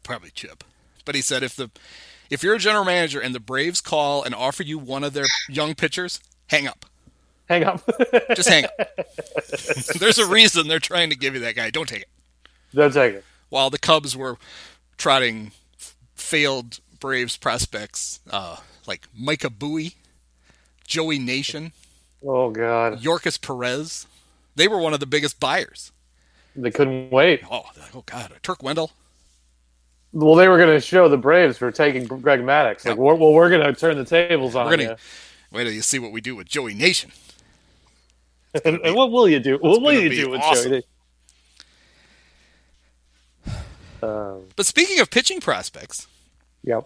[0.03, 0.65] probably Chip,
[1.07, 1.71] but he said if the
[2.33, 5.27] if you're a general manager and the Braves call and offer you one of their
[5.51, 6.87] young pitchers, hang up.
[7.47, 7.83] Hang up.
[8.35, 8.73] Just hang up.
[9.99, 11.69] There's a reason they're trying to give you that guy.
[11.69, 12.09] Don't take it.
[12.75, 13.25] Don't take it.
[13.51, 14.39] While the Cubs were
[14.97, 15.53] trotting
[16.15, 19.97] failed Braves prospects uh, like Micah Bowie,
[20.87, 21.73] Joey Nation,
[22.25, 24.07] Oh God, Yorkis Perez,
[24.57, 25.93] they were one of the biggest buyers.
[26.57, 27.43] they couldn't wait.
[27.51, 27.65] Oh,
[27.95, 28.93] oh God, Turk Wendell.
[30.13, 32.85] Well, they were going to show the Braves for taking Greg Maddux.
[32.85, 32.93] Like, Yeah.
[32.95, 34.97] we're, well, we're going to turn the tables on We're gonna you.
[35.51, 37.13] wait till you see what we do with Joey Nation.
[38.65, 39.57] And, and what will you do?
[39.59, 40.71] What will you do with awesome.
[40.73, 40.83] Joey?
[44.03, 46.07] Um, But speaking of pitching prospects,
[46.63, 46.85] yep.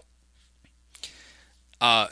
[1.81, 2.07] uh,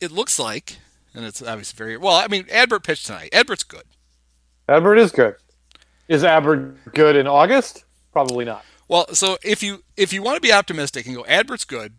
[0.00, 0.76] it looks like,
[1.14, 2.14] and it's obviously very well.
[2.14, 3.30] I mean, Adbert pitched tonight.
[3.32, 3.84] Adbert's good.
[4.68, 5.34] Adbert is good.
[6.08, 7.84] Is Adbert good in August?
[8.12, 8.64] Probably not.
[8.90, 11.92] Well, so if you if you want to be optimistic and go, Adbert's good.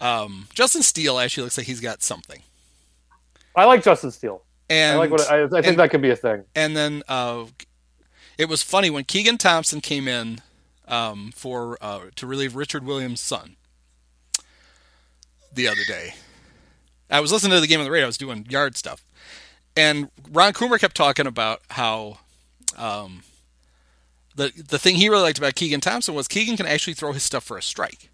[0.00, 2.42] Um, Justin Steele actually looks like he's got something,
[3.56, 4.40] I like Justin Steele.
[4.70, 6.44] and I like what I, I think and- that could be a thing.
[6.54, 7.46] and then uh,
[8.38, 10.40] it was funny when Keegan Thompson came in
[10.86, 13.56] um, for uh, to relieve Richard Williams' son
[15.52, 16.14] the other day.
[17.10, 18.06] I was listening to the game on the radio.
[18.06, 19.04] I was doing yard stuff,
[19.76, 22.18] and Ron Coomer kept talking about how
[22.78, 23.22] um,
[24.36, 27.22] the the thing he really liked about Keegan Thompson was Keegan can actually throw his
[27.22, 28.10] stuff for a strike,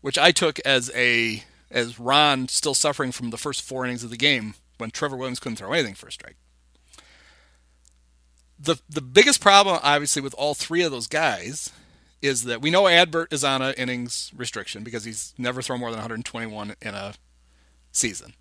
[0.00, 4.10] which I took as a as Ron still suffering from the first four innings of
[4.10, 6.36] the game when Trevor Williams couldn't throw anything for a strike
[8.58, 11.70] the the biggest problem, obviously, with all three of those guys
[12.20, 15.90] is that we know Adbert is on an innings restriction because he's never thrown more
[15.90, 17.14] than 121 in a
[17.92, 18.34] season.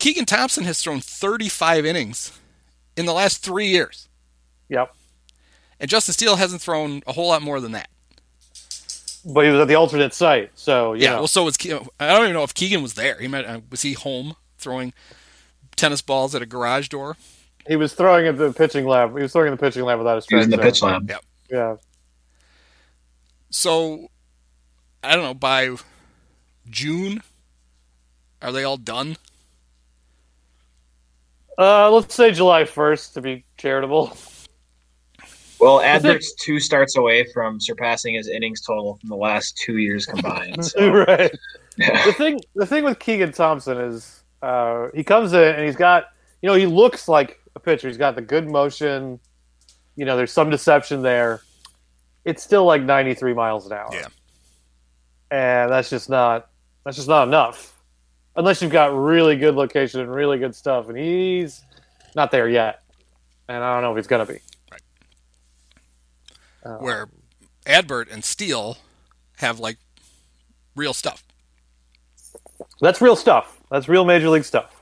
[0.00, 2.36] Keegan Thompson has thrown 35 innings
[2.96, 4.08] in the last three years.
[4.68, 4.94] Yep.
[5.80, 7.88] And Justin Steele hasn't thrown a whole lot more than that.
[9.24, 11.18] But he was at the alternate site, so you Yeah, know.
[11.18, 13.18] well, so was Ke- I don't even know if Keegan was there.
[13.20, 14.94] He might uh, was he home throwing
[15.74, 17.16] tennis balls at a garage door?
[17.66, 19.16] he was throwing at the pitching lab.
[19.16, 21.08] He was throwing in the pitching lab without a He was in the pitch zone.
[21.08, 21.20] lab.
[21.50, 21.76] Yeah,
[23.50, 24.06] So
[25.02, 25.74] I don't know by
[26.70, 27.22] June
[28.40, 29.16] are they all done?
[31.58, 34.16] uh, let's say July first to be charitable.
[35.60, 39.78] Well, I think- two starts away from surpassing his innings total from the last two
[39.78, 40.64] years combined.
[40.64, 41.34] So, right.
[41.76, 42.04] yeah.
[42.06, 46.06] the thing the thing with Keegan Thompson is uh, he comes in and he's got
[46.42, 47.88] you know he looks like a pitcher.
[47.88, 49.18] He's got the good motion.
[49.96, 51.40] You know, there's some deception there.
[52.26, 53.88] It's still like 93 miles an hour.
[53.92, 54.08] Yeah.
[55.30, 56.50] and that's just not
[56.84, 57.72] that's just not enough
[58.36, 60.88] unless you've got really good location and really good stuff.
[60.90, 61.62] And he's
[62.14, 62.82] not there yet,
[63.48, 64.40] and I don't know if he's gonna be.
[66.66, 67.08] Uh, Where
[67.66, 68.78] Adbert and Steele
[69.38, 69.76] have like
[70.74, 71.22] real stuff.
[72.80, 73.60] That's real stuff.
[73.70, 74.72] That's real major league stuff.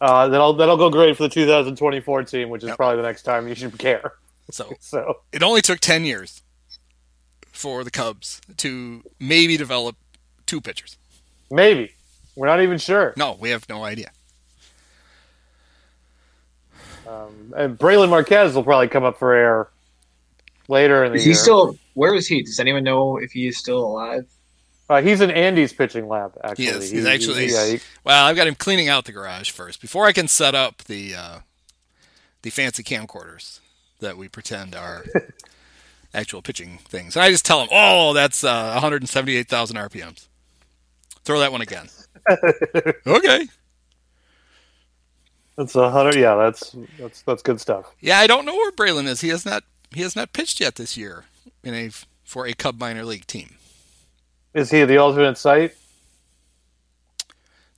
[0.00, 2.76] Uh, that'll that'll go great for the 2024 team, which is Yep.
[2.76, 4.12] probably the next time you should care.
[4.50, 6.42] So So it only took ten years
[7.52, 9.94] for the Cubs to maybe develop
[10.46, 10.98] two pitchers.
[11.50, 11.92] maybe
[12.34, 13.14] we're not even sure.
[13.16, 14.10] No, we have no idea.
[17.06, 19.68] Um, and Brailyn Marquez will probably come up for air
[20.72, 21.36] later in the Is he year.
[21.38, 21.78] still?
[21.94, 22.42] Where is he?
[22.42, 24.26] Does anyone know if he is still alive?
[24.88, 26.36] Uh, he's in Andy's pitching lab.
[26.42, 26.90] Actually, He is.
[26.90, 27.66] He's actually- yeah.
[27.66, 30.82] He, Well, I've got him cleaning out the garage first before I can set up
[30.84, 31.38] the uh,
[32.42, 33.60] the fancy camcorders
[34.00, 35.04] that we pretend are
[36.14, 37.14] actual pitching things.
[37.16, 40.26] And I just tell him, "Oh, that's uh, 178,000 RPMs."
[41.24, 41.88] Throw that one again.
[43.06, 43.46] okay.
[45.56, 46.16] that's a hundred.
[46.16, 47.94] Yeah, that's that's that's good stuff.
[48.00, 49.20] Yeah, I don't know where Brailyn is.
[49.20, 49.62] He has not
[49.94, 51.24] he has not pitched yet this year
[51.62, 51.90] in a
[52.24, 53.56] for a Cub minor league team.
[54.54, 55.74] Is he the alternate site?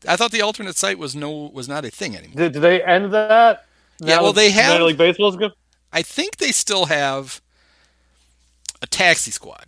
[0.07, 2.37] I thought the alternate site was no was not a thing anymore.
[2.37, 3.65] Did, did they end that?
[4.01, 5.53] Yeah, Now well, they have- Minor League Baseball's good.
[5.93, 7.41] I think they still have
[8.83, 9.67] a taxi squad.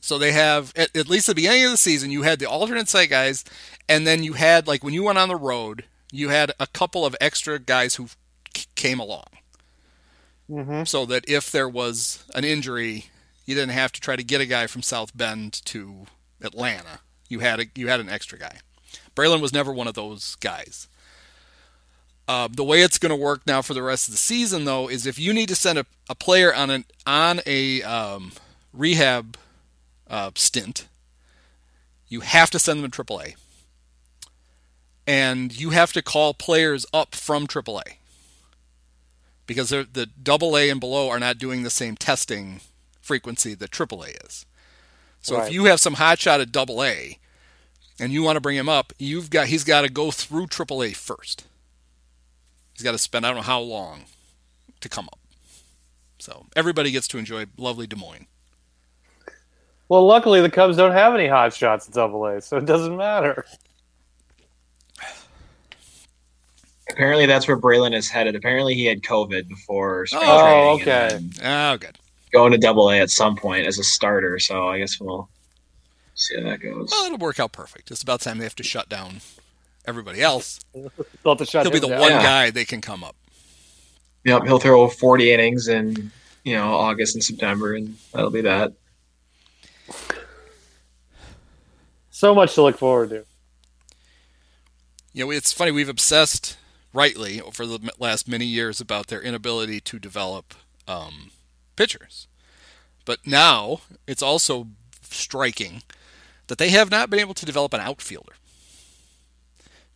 [0.00, 2.46] So they have at, at least at the beginning of the season, you had the
[2.48, 3.44] alternate site guys,
[3.88, 7.06] and then you had like when you went on the road, you had a couple
[7.06, 8.08] of extra guys who
[8.54, 9.26] c- came along,
[10.50, 10.82] Mm-hmm.
[10.84, 13.06] so that if there was an injury,
[13.46, 16.06] you didn't have to try to get a guy from South Bend to
[16.42, 17.00] Atlanta.
[17.28, 18.58] You had a you had an extra guy.
[19.14, 20.88] Brailyn was never one of those guys.
[22.26, 24.88] Uh, the way it's going to work now for the rest of the season, though,
[24.88, 28.32] is if you need to send a, a player on an on a um,
[28.72, 29.36] rehab
[30.08, 30.88] uh, stint,
[32.08, 33.34] you have to send them to AAA,
[35.06, 37.99] and you have to call players up from AAA
[39.50, 42.60] because they're, the AA and below are not doing the same testing
[43.02, 44.46] frequency that AAA is.
[45.20, 45.48] So Right.
[45.48, 47.18] if you have some hotshot at double A
[47.98, 50.94] and you want to bring him up, you've got he's got to go through AAA
[50.94, 51.46] first.
[52.74, 54.04] He's got to spend I don't know how long
[54.80, 55.18] to come up.
[56.20, 58.28] So everybody gets to enjoy lovely Des Moines.
[59.88, 62.96] Well, luckily the Cubs don't have any hot shots at Double A, so it doesn't
[62.96, 63.46] matter.
[66.90, 68.34] Apparently, that's where Brailyn is headed.
[68.34, 71.32] Apparently, he had COVID before oh, spring Oh, training.
[71.38, 71.46] okay.
[71.48, 71.98] Oh, good.
[72.32, 74.38] Going to Double A at some point as a starter.
[74.38, 75.28] So I guess we'll
[76.14, 76.88] see how that goes.
[76.90, 77.90] Well, it'll work out perfect.
[77.90, 79.16] It's about time they have to shut down
[79.86, 80.60] everybody else.
[81.24, 82.00] They'll to shut He'll be the down.
[82.00, 82.22] one Yeah.
[82.22, 83.16] guy they can come up.
[84.24, 86.10] Yep, he'll throw 40 innings in
[86.44, 88.72] you know August and September, and that'll be that.
[92.10, 93.24] So much to look forward to.
[95.12, 95.70] You know, it's funny.
[95.70, 96.56] We've obsessed
[96.92, 100.54] rightly for the last many years about their inability to develop
[100.88, 101.30] um,
[101.76, 102.26] pitchers,
[103.04, 104.68] but now it's also
[105.02, 105.82] striking
[106.48, 108.32] that they have not been able to develop an outfielder.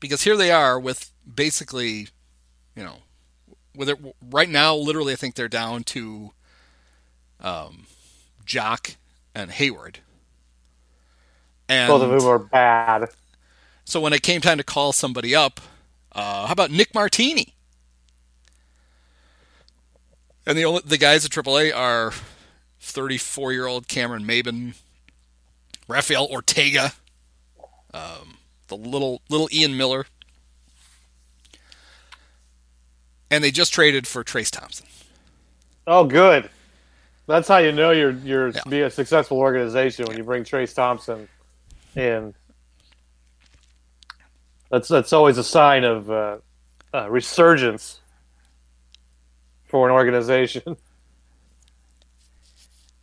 [0.00, 2.08] Because here they are with basically,
[2.76, 2.98] you know,
[3.74, 3.98] with it
[4.30, 4.74] right now.
[4.74, 6.32] Literally, I think they're down to
[7.40, 7.86] um,
[8.46, 8.96] Joc
[9.34, 9.96] and Heyward.
[11.68, 13.08] And Both of whom are bad.
[13.84, 15.60] so when it came time to call somebody up,
[16.14, 17.54] uh, how about Nick Martini?
[20.46, 22.12] And the only, the guys at AAA are
[22.80, 24.74] 34 year old Cameron Maybin,
[25.88, 26.92] Rafael Ortega,
[27.94, 28.36] um,
[28.68, 30.06] the little little Ian Miller,
[33.30, 34.86] and they just traded for Trayce Thompson.
[35.86, 36.50] Oh, good.
[37.26, 38.60] That's how you know you're you're Yeah.
[38.68, 41.26] be a successful organization when you bring Trayce Thompson
[41.96, 42.34] in.
[44.74, 46.38] That's that's always a sign of uh,
[46.92, 48.00] uh, resurgence
[49.66, 50.76] for an organization.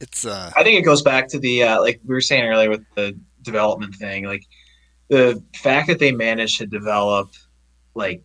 [0.01, 2.71] It's uh, I think it goes back to the uh, like we were saying earlier
[2.71, 4.43] with the development thing, like
[5.09, 7.29] the fact that they managed to develop
[7.93, 8.23] like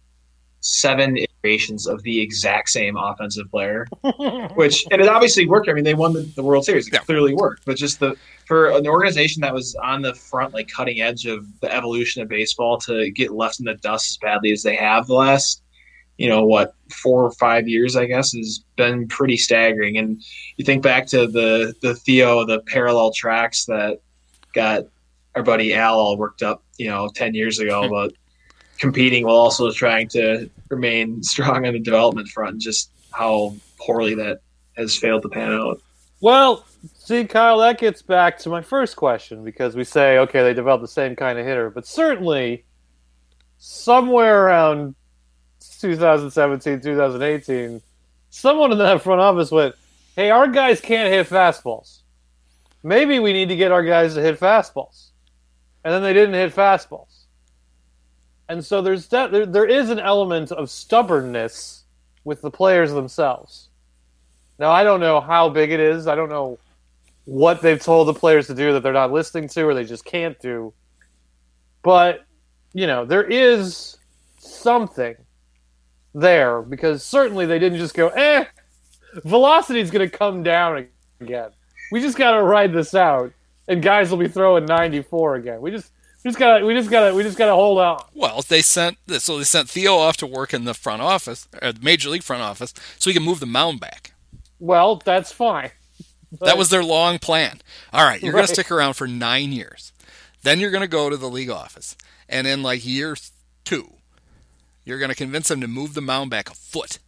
[0.60, 3.86] seven iterations of the exact same offensive player,
[4.54, 5.68] which and it obviously worked.
[5.68, 7.00] I mean, they won the, the World Series; it Yeah.
[7.00, 7.64] clearly worked.
[7.64, 8.16] But just the
[8.46, 12.28] for an organization that was on the front, like cutting edge of the evolution of
[12.28, 15.62] baseball, to get left in the dust as badly as they have the last,
[16.18, 19.98] you know, what four or five years, I guess, has been pretty staggering.
[19.98, 20.22] And
[20.56, 24.00] you think back to the the Theo, the parallel tracks that
[24.52, 24.84] got
[25.34, 27.88] our buddy Al all worked up, you know, ten years ago hmm.
[27.88, 28.12] about
[28.78, 32.52] competing while also trying to remain strong on the development front.
[32.52, 34.40] and Just how poorly that
[34.76, 35.80] has failed to pan out.
[36.20, 36.64] Well,
[36.94, 40.82] see, Kyle, that gets back to my first question because we say, okay, they developed
[40.82, 42.64] the same kind of hitter, but certainly
[43.58, 44.94] somewhere around
[45.80, 47.82] 2017, 2018,
[48.30, 49.74] someone in that front office went,
[50.14, 52.00] hey, our guys can't hit fastballs.
[52.82, 55.10] Maybe we need to get our guys to hit fastballs.
[55.84, 57.15] And then they didn't hit fastballs.
[58.48, 61.84] And so there's that, there, there is an element of stubbornness
[62.24, 63.68] with the players themselves.
[64.58, 66.06] Now I don't know how big it is.
[66.06, 66.58] I don't know
[67.24, 70.04] what they've told the players to do that they're not listening to or they just
[70.04, 70.72] can't do.
[71.82, 72.24] But,
[72.72, 73.96] you know, there is
[74.38, 75.16] something
[76.14, 78.44] there because certainly they didn't just go, eh,
[79.24, 80.86] velocity's going to come down
[81.20, 81.50] again.
[81.92, 83.32] We just got to ride this out
[83.68, 85.60] and guys will be throwing 94 again.
[85.60, 85.92] We just
[86.26, 88.08] just got to we just got to we just got to hold out.
[88.14, 91.72] well, they sent so they sent Theo off to work in the front office, uh,
[91.80, 94.12] major league front office, so he can move the mound back.
[94.58, 95.70] Well, that's fine.
[96.40, 97.60] That was their long plan.
[97.92, 99.92] All right, you're gonna stick around for nine years.
[100.46, 101.96] Then you're going to go to the league office.
[102.28, 103.16] And in like year
[103.64, 103.94] two,
[104.84, 107.00] you're going to convince them to move the mound back a foot.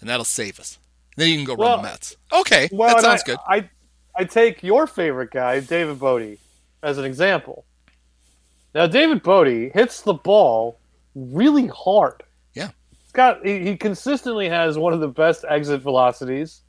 [0.00, 0.78] And that'll save us.
[1.18, 2.16] Then you can go run the Mets.
[2.32, 3.38] Okay, Well, that sounds I, good.
[3.46, 3.70] I
[4.18, 6.38] I take your favorite guy, David Bote,
[6.82, 7.65] as an example.
[8.76, 10.78] Now, David Bote hits the ball
[11.14, 12.22] really hard.
[12.52, 12.68] Yeah.
[12.90, 16.60] He's got he, he consistently has one of the best exit velocities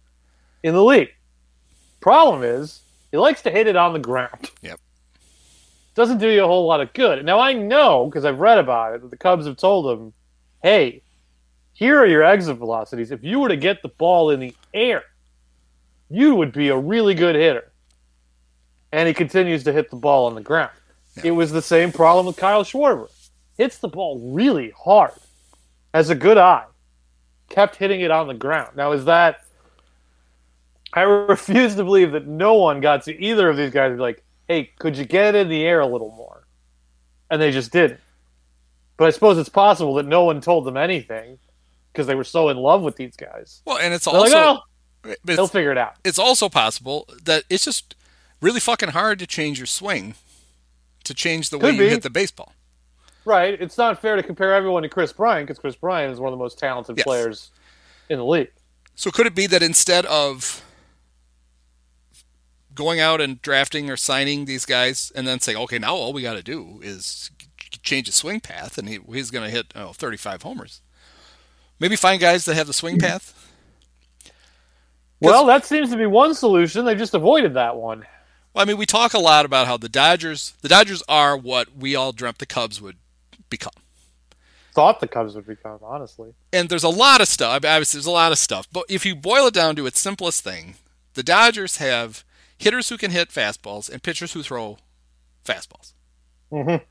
[0.63, 1.09] in the league.
[1.99, 2.79] Problem is,
[3.11, 4.51] he likes to hit it on the ground.
[4.61, 4.79] Yep.
[5.95, 7.25] Doesn't do you a whole lot of good.
[7.25, 10.13] Now I know because I've read about it that the Cubs have told him,
[10.63, 11.01] "Hey,
[11.73, 13.11] here are your exit velocities.
[13.11, 15.03] If you were to get the ball in the air,
[16.09, 17.69] you would be a really good hitter.
[18.93, 20.71] And he continues to hit the ball on the ground.
[21.23, 23.09] It was the same problem with Kyle Schwarber.
[23.57, 25.13] Hits the ball really hard,
[25.93, 26.65] has a good eye,
[27.49, 28.75] kept hitting it on the ground.
[28.75, 29.43] Now, is that.
[30.93, 34.01] I refuse to believe that no one got to either of these guys and be
[34.01, 36.47] like, hey, could you get it in the air a little more?
[37.29, 37.99] And they just didn't.
[38.95, 41.37] But I suppose it's possible that no one told them anything
[41.91, 43.61] because they were so in love with these guys.
[43.65, 44.61] Well, and it's They're like, also
[45.03, 45.95] oh, they'll figure it out.
[46.03, 47.95] it's also possible that it's just
[48.41, 50.15] really fucking hard to change your swing
[51.03, 51.89] to change the way Could you be.
[51.89, 52.53] hit the baseball.
[53.25, 53.59] Right.
[53.61, 56.37] It's not fair to compare everyone to Kris Bryant because Kris Bryant is one of
[56.39, 57.03] the most talented Yes.
[57.03, 57.51] players
[58.09, 58.51] in the league.
[58.95, 60.63] So could it be that instead of
[62.73, 66.21] going out and drafting or signing these guys and then saying, okay, now all we
[66.21, 67.31] got to do is
[67.83, 70.81] change his swing path and he, he's going to hit oh, 35 homers.
[71.79, 73.33] Maybe find guys that have the swing path.
[75.19, 76.85] Well, that seems to be one solution.
[76.85, 78.05] They just avoided that one.
[78.57, 81.77] Well, I mean, we talk a lot about how the Dodgers, the Dodgers are what
[81.77, 82.97] we all dreamt the Cubs would
[83.51, 83.73] become.
[84.73, 86.33] Thought the Cubs would become, honestly.
[86.51, 87.57] and there's a lot of stuff.
[87.57, 88.67] Obviously, there's a lot of stuff.
[88.73, 90.73] But if you boil it down to its simplest thing,
[91.13, 92.23] the Dodgers have
[92.57, 94.79] hitters who can hit fastballs and pitchers who throw
[95.45, 95.93] fastballs.
[96.51, 96.83] Mm-hmm.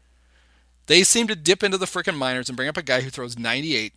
[0.87, 3.37] They seem to dip into the frickin' minors and bring up a guy who throws
[3.37, 3.93] 98.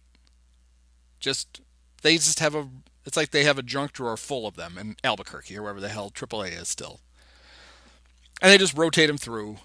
[1.20, 1.62] Just
[2.02, 2.68] they just have a.
[3.06, 5.90] It's like they have a junk drawer full of them in Albuquerque or wherever the
[5.90, 7.02] hell AAA is still.
[8.42, 9.58] And they just rotate them through.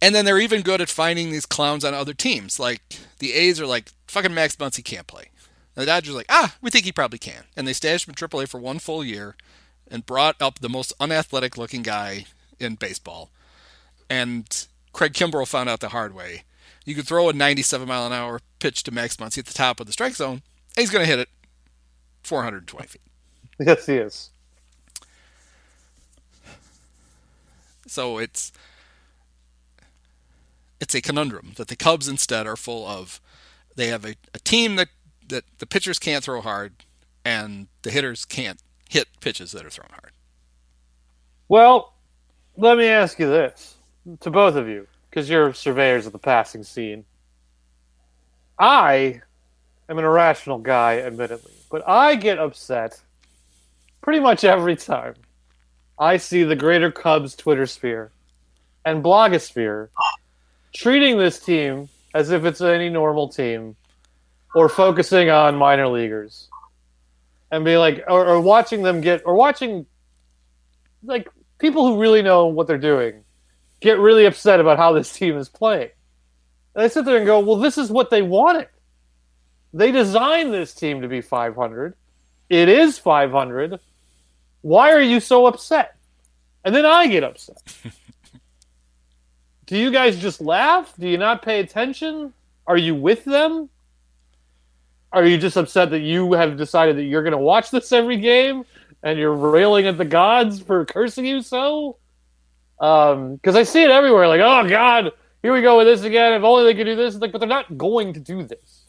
[0.00, 2.58] And then they're even good at finding these clowns on other teams.
[2.58, 2.82] Like
[3.18, 5.30] the A's are like, fucking Max Muncy can't play.
[5.74, 7.44] And the Dodgers are like, ah, we think he probably can.
[7.56, 9.36] And they stashed him in AAA for one full year
[9.90, 12.26] and brought up the most unathletic looking guy
[12.58, 13.30] in baseball.
[14.08, 16.44] And Craig Kimbrel found out the hard way.
[16.84, 19.78] You could throw a 97 mile an hour pitch to Max Muncy at the top
[19.78, 20.42] of the strike zone,
[20.76, 21.28] and he's going to hit it
[22.22, 23.02] 420 feet.
[23.60, 24.30] Yes, he is.
[27.88, 28.52] So it's
[30.80, 33.20] it's a conundrum that the Cubs instead are full of.
[33.74, 34.88] They have a, a team that,
[35.28, 36.84] that the pitchers can't throw hard,
[37.24, 40.12] and the hitters can't hit pitches that are thrown hard.
[41.48, 41.94] Well,
[42.56, 43.76] let me ask you this
[44.20, 47.04] to both of you, because you're surveyors of the passing scene.
[48.58, 49.20] I
[49.88, 51.52] am an irrational guy, admittedly.
[51.70, 53.00] but I get upset
[54.00, 55.14] pretty much every time
[55.98, 58.12] I see the greater Cubs Twitter sphere
[58.84, 59.88] and blogosphere
[60.72, 63.76] treating this team as if it's any normal team
[64.54, 66.48] or focusing on minor leaguers
[67.50, 69.86] and be like or, or watching them get or watching
[71.02, 71.28] like
[71.58, 73.24] people who really know what they're doing
[73.80, 75.90] get really upset about how this team is playing.
[76.74, 78.68] And I sit there and go, well, this is what they wanted.
[79.72, 81.94] They designed this team to be 500.
[82.48, 83.78] It is 500.
[84.68, 85.96] Why are you so upset?
[86.62, 87.56] And then I get upset.
[89.66, 90.92] Do you guys just laugh?
[90.98, 92.34] Do you not pay attention?
[92.66, 93.70] Are you with them?
[95.10, 98.18] Are you just upset that you have decided that you're going to watch this every
[98.18, 98.66] game
[99.02, 101.96] and you're railing at the gods for cursing you so?
[102.76, 104.28] Because um, I see it everywhere.
[104.28, 106.34] Like, oh God, here we go with this again.
[106.34, 107.14] If only they could do this.
[107.14, 108.84] Like, but they're not going to do this.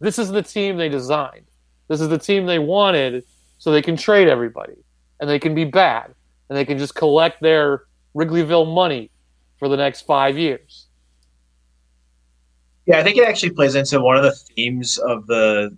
[0.00, 1.46] This is the team they designed.
[1.88, 3.24] This is the team they wanted,
[3.56, 4.83] so they can trade everybody
[5.20, 6.14] and they can be bad
[6.48, 7.84] and they can just collect their
[8.14, 9.10] Wrigleyville money
[9.58, 10.86] for the next five years.
[12.86, 15.74] Yeah, I think it actually plays into one of the themes of the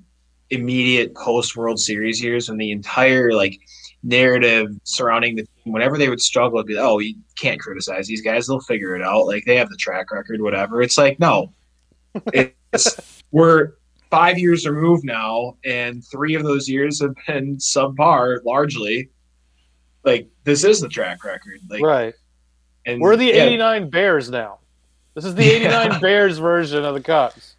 [0.51, 3.61] immediate post World Series years when the entire like
[4.03, 8.47] narrative surrounding the team, whenever they would struggle, be, oh, you can't criticize these guys;
[8.47, 9.27] they'll figure it out.
[9.27, 10.83] Like they have the track record, whatever.
[10.83, 11.53] It's like no,
[12.33, 13.75] it's we're
[14.11, 19.11] five years removed now, and three of those years have been subpar largely.
[20.07, 22.15] Like this is the track record, like right.
[22.87, 23.43] And we're the yeah.
[23.43, 24.61] '89 Bears now.
[25.15, 25.99] This is the '89 yeah.
[25.99, 27.57] Bears version of the Cubs.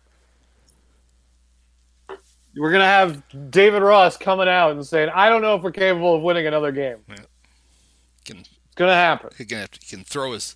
[2.56, 3.22] We're gonna have
[3.52, 6.72] David Ross coming out and saying, "I don't know if we're capable of winning another
[6.72, 7.16] game." Yeah.
[8.24, 9.30] Can, it's gonna happen.
[9.38, 10.56] He can, he can throw his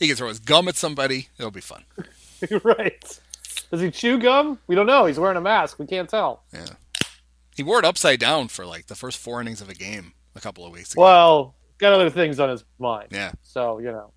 [0.00, 1.28] he can throw his gum at somebody.
[1.38, 1.84] It'll be fun.
[2.64, 3.20] right.
[3.70, 4.58] Does he chew gum?
[4.66, 5.06] We don't know.
[5.06, 5.78] He's wearing a mask.
[5.78, 6.42] We can't tell.
[6.52, 6.70] Yeah.
[7.54, 10.40] He wore it upside down for like the first four innings of a game a
[10.40, 11.02] couple of weeks ago.
[11.02, 13.08] Well, got other things on his mind.
[13.10, 13.32] Yeah.
[13.42, 14.12] So you know.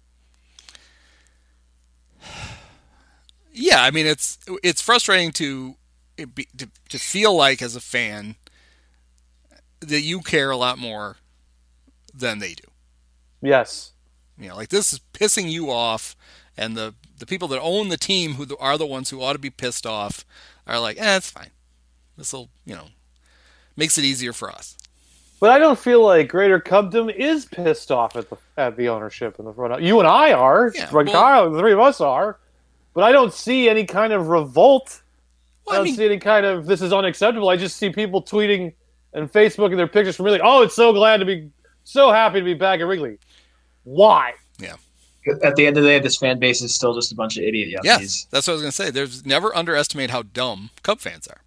[3.53, 5.75] Yeah, I mean it's it's frustrating to
[6.25, 8.35] be, to, to feel like as a fan
[9.81, 11.17] that you care a lot more
[12.13, 12.63] than they do.
[13.41, 13.91] Yes.
[14.37, 16.15] You know, like this is pissing you off,
[16.57, 19.39] and the the people that own the team who are the ones who ought to
[19.39, 20.25] be pissed off
[20.65, 21.51] are like, eh, it's fine.
[22.17, 22.87] This will, you know,
[23.75, 24.77] makes it easier for us.
[25.41, 29.39] But I don't feel like Greater Cubdom is pissed off at the at the ownership
[29.39, 29.81] in the front.
[29.81, 32.39] You and I are, yeah, well, Kyle, the three of us are,
[32.93, 35.01] but I don't see any kind of revolt
[35.65, 37.49] well, I don't I mean, see any kind of this is unacceptable.
[37.49, 38.73] I just see people tweeting
[39.13, 40.41] and Facebooking their pictures from Wrigley.
[40.43, 41.49] Oh, it's so glad to be
[41.85, 43.17] so happy to be back at Wrigley.
[43.83, 44.33] Why?
[44.59, 44.75] Yeah.
[45.43, 47.43] At the end of the day, this fan base is still just a bunch of
[47.43, 47.83] idiot yuppies.
[47.83, 48.91] Yes, that's what I was going to say.
[48.91, 51.41] There's never underestimate how dumb Cub fans are.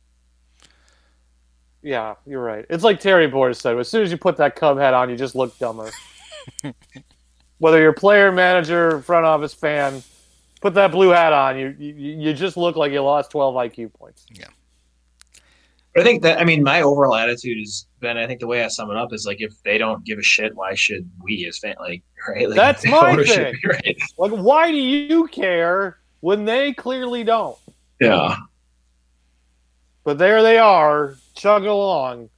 [1.85, 2.65] Yeah, you're right.
[2.71, 3.79] It's like Terry Boers said.
[3.79, 5.91] As soon as you put that Cub hat on, you just look dumber.
[7.59, 10.03] Whether you're player, manager, front office fan,
[10.63, 13.93] put that blue hat on, you, you you just look like you lost 12 IQ
[13.93, 14.25] points.
[14.33, 14.47] Yeah.
[15.97, 18.17] I think that I mean my overall attitude is Ben.
[18.17, 20.23] I think the way I sum it up is like if they don't give a
[20.23, 22.49] shit, why should we as fan like right?
[22.49, 23.55] Like, That's my thing.
[23.63, 23.99] Right?
[24.17, 27.59] Like why do you care when they clearly don't?
[28.01, 28.37] Yeah.
[30.03, 32.31] But there they are, chugging along.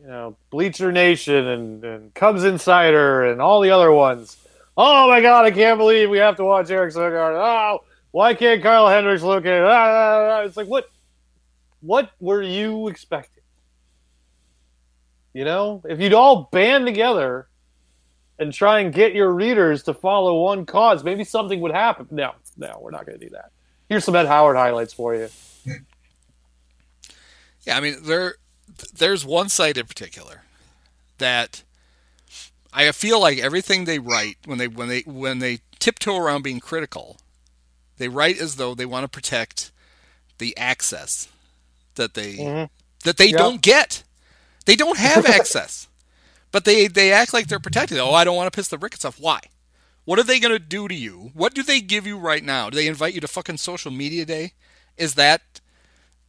[0.00, 4.36] You know, Bleacher Nation and, and Cubs Insider and all the other ones
[4.76, 7.34] Oh my God, I can't believe we have to watch Eric Sogard.
[7.34, 9.62] Oh, why can't Kyle Hendricks look at?
[9.62, 10.40] Ah, ah, ah.
[10.42, 10.90] It's like, what,
[11.80, 13.42] what were you expecting?
[15.32, 17.48] You know, if you'd all band together
[18.38, 22.06] and try and get your readers to follow one cause, maybe something would happen.
[22.10, 23.52] No, no, we're not going to do that.
[23.88, 25.28] Here's some Ed Howard highlights for you.
[27.66, 28.36] Yeah, I mean, there,
[28.94, 30.42] there's one site in particular
[31.18, 31.62] that
[32.72, 36.60] I feel like everything they write when they when they when they tiptoe around being
[36.60, 37.18] critical,
[37.98, 39.72] they write as though they want to protect
[40.38, 41.28] the access
[41.94, 42.64] that they mm-hmm.
[43.04, 43.38] that they yep.
[43.38, 44.02] don't get.
[44.66, 45.88] They don't have access,
[46.52, 47.98] but they they act like they're protected.
[47.98, 49.18] Oh, I don't want to piss the Ricketts off.
[49.18, 49.40] Why?
[50.04, 51.30] What are they going to do to you?
[51.34, 52.70] What do they give you right now?
[52.70, 54.52] Do they invite you to fucking social media day?
[54.96, 55.60] Is that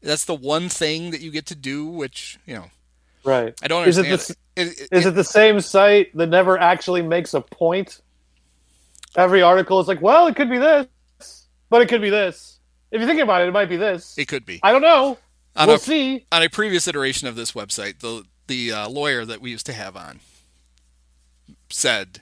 [0.01, 1.85] that's the one thing that you get to do?
[1.85, 2.65] Which you know,
[3.23, 3.53] right?
[3.61, 4.07] I don't understand.
[4.07, 7.41] Is it, the, it, it, is it the same site that never actually makes a
[7.41, 8.01] point?
[9.15, 10.87] Every article is like, well, it could be this,
[11.69, 12.59] but it could be this.
[12.91, 14.17] If you think about it, it might be this.
[14.17, 14.59] It could be.
[14.63, 15.17] I don't know.
[15.55, 16.25] On we'll a, see.
[16.31, 19.73] On a previous iteration of this website, the the uh, lawyer that we used to
[19.73, 20.19] have on
[21.69, 22.21] said,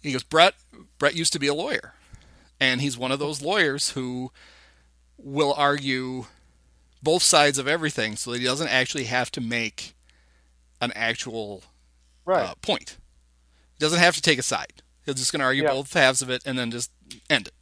[0.00, 0.54] he goes, Brett,
[0.98, 1.94] Brett used to be a lawyer,
[2.60, 4.30] and he's one of those lawyers who
[5.18, 6.26] will argue
[7.02, 9.94] both sides of everything so that he doesn't actually have to make
[10.80, 11.62] an actual
[12.24, 12.42] Right.
[12.50, 12.96] uh, point.
[13.74, 14.82] He doesn't have to take a side.
[15.04, 15.70] He's just going to argue Yeah.
[15.70, 16.90] both halves of it and then just
[17.30, 17.54] end it.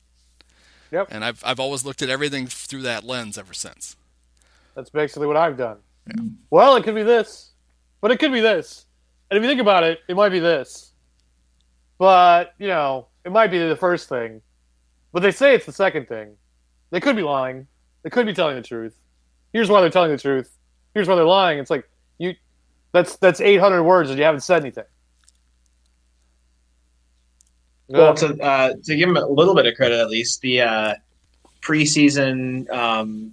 [0.90, 1.08] Yep.
[1.10, 3.96] And I've I've always looked at everything through that lens ever since.
[4.74, 5.78] That's basically what I've done.
[6.06, 6.22] Yeah.
[6.50, 7.50] Well, it could be this,
[8.00, 8.86] but it could be this.
[9.30, 10.92] And if you think about it, it might be this.
[11.98, 14.42] But, you know, it might be the first thing.
[15.12, 16.36] But they say it's the second thing.
[16.90, 17.66] They could be lying.
[18.02, 18.94] They could be telling the truth.
[19.54, 20.50] Here's why they're telling the truth.
[20.92, 21.58] Here's why they're lying.
[21.60, 21.88] It's like
[22.18, 22.34] you
[22.92, 24.84] that's that's 800 words and you haven't said anything.
[27.88, 30.94] Well, to uh, to give him a little bit of credit, at least the uh,
[31.60, 33.32] preseason, um,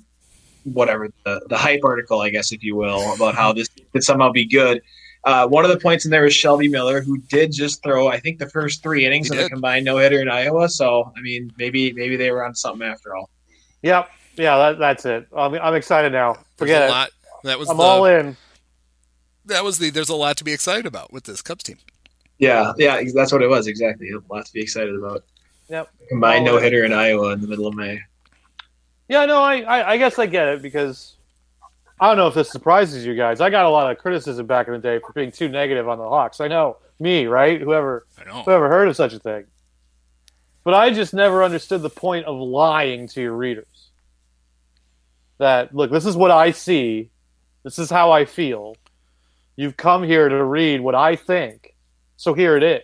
[0.63, 4.31] whatever the the hype article, I guess, if you will, about how this could somehow
[4.31, 4.81] be good.
[5.23, 8.19] Uh, one of the points in there was Shelby Miller, who did just throw, I
[8.19, 9.51] think, the first three innings He of the did.
[9.51, 10.67] combined no hitter in Iowa.
[10.67, 13.29] So, I mean, maybe maybe they were on something after all.
[13.83, 14.09] Yep.
[14.35, 15.27] Yeah, that, that's it.
[15.35, 16.33] I'm, I'm excited now.
[16.33, 16.89] There's Forget a it.
[16.89, 17.09] lot.
[17.43, 18.37] That was I'm the, all in.
[19.45, 21.77] that was the there's a lot to be excited about with this Cubs team.
[22.37, 24.09] Yeah, yeah, that's what it was exactly.
[24.09, 25.23] A lot to be excited about.
[25.69, 25.89] Yep.
[26.09, 28.01] Combined no hitter in Iowa in the middle of May.
[29.07, 31.15] Yeah, no, I, I, I guess I get it because
[31.99, 33.41] I don't know if this surprises you guys.
[33.41, 35.97] I got a lot of criticism back in the day for being too negative on
[35.97, 36.41] the Hawks.
[36.41, 37.61] I know me, right?
[37.61, 38.43] Whoever I know.
[38.43, 39.45] whoever heard of such a thing.
[40.63, 43.65] But I just never understood the point of lying to your readers.
[45.41, 47.09] That look, this is what I see.
[47.63, 48.75] This is how I feel.
[49.55, 51.75] You've come here to read what I think.
[52.15, 52.83] So here it is.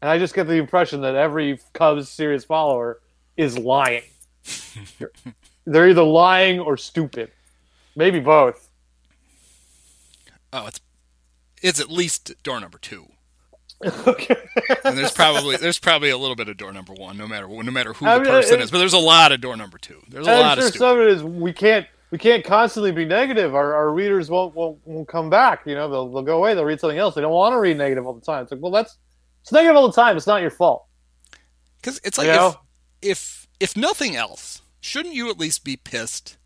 [0.00, 3.00] And I just get the impression that every Cubs serious follower
[3.36, 4.04] is lying.
[5.66, 7.32] They're either lying or stupid.
[7.96, 8.68] Maybe both.
[10.52, 10.80] Oh, it's
[11.60, 13.08] it's at least door number two,
[14.06, 14.36] okay.
[14.84, 17.70] and there's probably there's probably a little bit of door number one, no matter no
[17.70, 18.70] matter who I the mean, person it- is.
[18.70, 20.00] But there's a lot of door number two.
[20.08, 20.78] There's a And lot I'm of sure stupid.
[20.78, 23.54] some of it is we can't we can't constantly be negative.
[23.54, 25.62] Our, our readers won't, won't won't come back.
[25.66, 26.54] You know, they'll, they'll go away.
[26.54, 27.14] They'll read something else.
[27.14, 28.44] They don't want to read negative all the time.
[28.44, 28.96] It's like, well, that's
[29.42, 30.16] it's negative all the time.
[30.16, 30.86] It's not your fault.
[31.80, 32.56] Because it's like You if, know?
[33.02, 36.38] if if nothing else, shouldn't you at least be pissed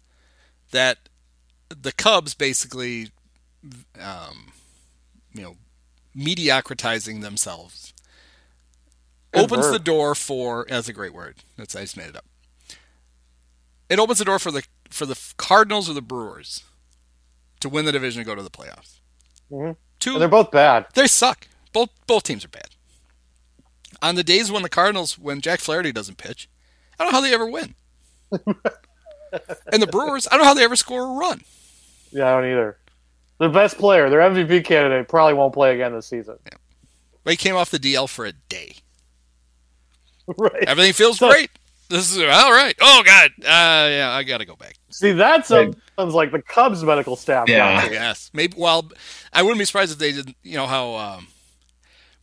[0.72, 1.08] that
[1.68, 3.10] the Cubs basically,
[4.00, 4.52] um,
[5.32, 5.56] you know,
[6.16, 7.92] mediocritizing themselves
[9.32, 9.72] Good opens verb.
[9.74, 11.36] the door for that's a great word.
[11.56, 12.24] That's I just made it up.
[13.88, 16.64] It opens the door for the for the Cardinals or the Brewers
[17.60, 18.98] to win the division and go to the playoffs.
[19.50, 19.76] Mhm.
[20.00, 20.86] Two, And they're both bad.
[20.94, 21.46] they suck.
[21.72, 22.70] Both both teams are bad.
[24.02, 26.48] On the days when the Cardinals, when Jack Flaherty doesn't pitch,
[26.98, 27.74] I don't know how they ever win.
[29.72, 31.42] and the Brewers, I don't know how they ever score a run.
[32.10, 32.78] Yeah, I don't either.
[33.40, 36.36] Their best player, their MVP candidate, probably won't play again this season.
[37.24, 38.76] But he came off the DL for a day.
[40.38, 40.64] right.
[40.68, 41.50] Everything feels So- great.
[41.88, 42.74] This is all right.
[42.80, 44.74] Oh God, uh, yeah, I got to go back.
[44.90, 47.48] See, that sounds like the Cubs medical staff.
[47.48, 47.80] Yeah.
[47.80, 47.92] doctor.
[47.92, 48.54] Yes, maybe.
[48.56, 48.92] Well,
[49.32, 50.36] I wouldn't be surprised if they did.
[50.44, 50.94] You know how?
[50.94, 51.26] Um,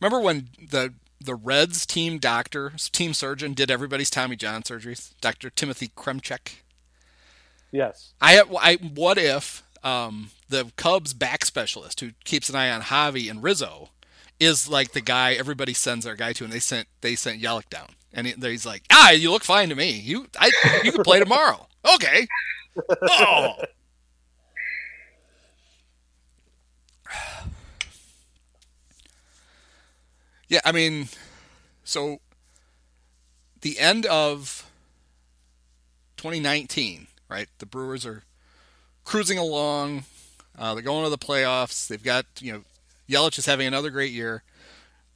[0.00, 5.12] remember when the the Reds team doctor, team surgeon, did everybody's Tommy John surgeries?
[5.20, 6.60] Doctor Timothy Kremchek.
[7.70, 8.14] Yes.
[8.22, 13.30] I, I what if um, the Cubs back specialist who keeps an eye on Javi
[13.30, 13.90] and Rizzo
[14.40, 17.68] is like the guy everybody sends their guy to, and they sent they sent Yelich
[17.68, 19.90] down, and he, he's like, ah, you look fine to me.
[19.90, 20.50] You I
[20.84, 21.64] you can play tomorrow.
[21.94, 22.26] Okay.
[23.02, 23.54] Oh.
[30.48, 31.08] Yeah, I mean,
[31.84, 32.20] so
[33.60, 34.66] the end of
[36.16, 37.48] 2019, right?
[37.58, 38.22] The Brewers are
[39.08, 40.04] cruising along.
[40.58, 41.88] Uh, they're going to the playoffs.
[41.88, 42.62] They've got, you know,
[43.08, 44.42] Yelich is having another great year.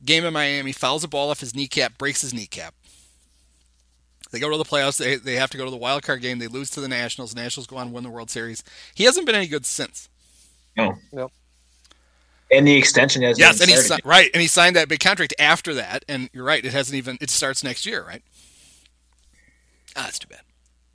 [0.05, 2.74] Game in Miami, fouls a ball off his kneecap, breaks his kneecap.
[4.32, 4.97] They go to the playoffs.
[4.97, 6.38] They, they have to go to the wild card game.
[6.38, 7.34] They lose to the Nationals.
[7.34, 8.64] The Nationals go on and win the World Series.
[8.95, 10.09] He hasn't been any good since.
[10.76, 10.95] No.
[11.12, 11.32] Nope.
[12.51, 15.01] And the extension has Yes, been and he si- right, and he signed that big
[15.01, 16.05] contract after that.
[16.09, 17.18] And you're right, it hasn't even.
[17.20, 18.22] It starts next year, right?
[19.97, 20.40] Ah, that's too bad.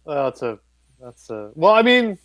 [0.06, 0.60] Well, that's a
[1.00, 1.74] that's a well.
[1.74, 2.18] I mean,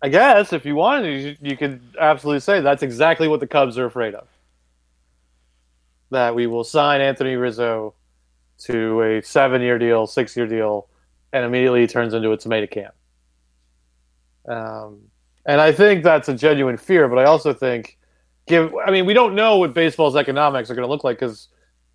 [0.00, 3.78] I guess if you wanted, you, you could absolutely say that's exactly what the Cubs
[3.78, 4.28] are afraid of.
[6.10, 7.94] That we will sign Anthony Rizzo
[8.60, 10.88] to a seven-year deal, six-year deal,
[11.32, 12.90] and immediately turns into a tomato can.
[14.48, 15.00] Um,
[15.44, 17.98] and I think that's a genuine fear, but I also think,
[18.46, 18.72] give.
[18.86, 21.48] I mean, we don't know what baseball's economics are going to look like because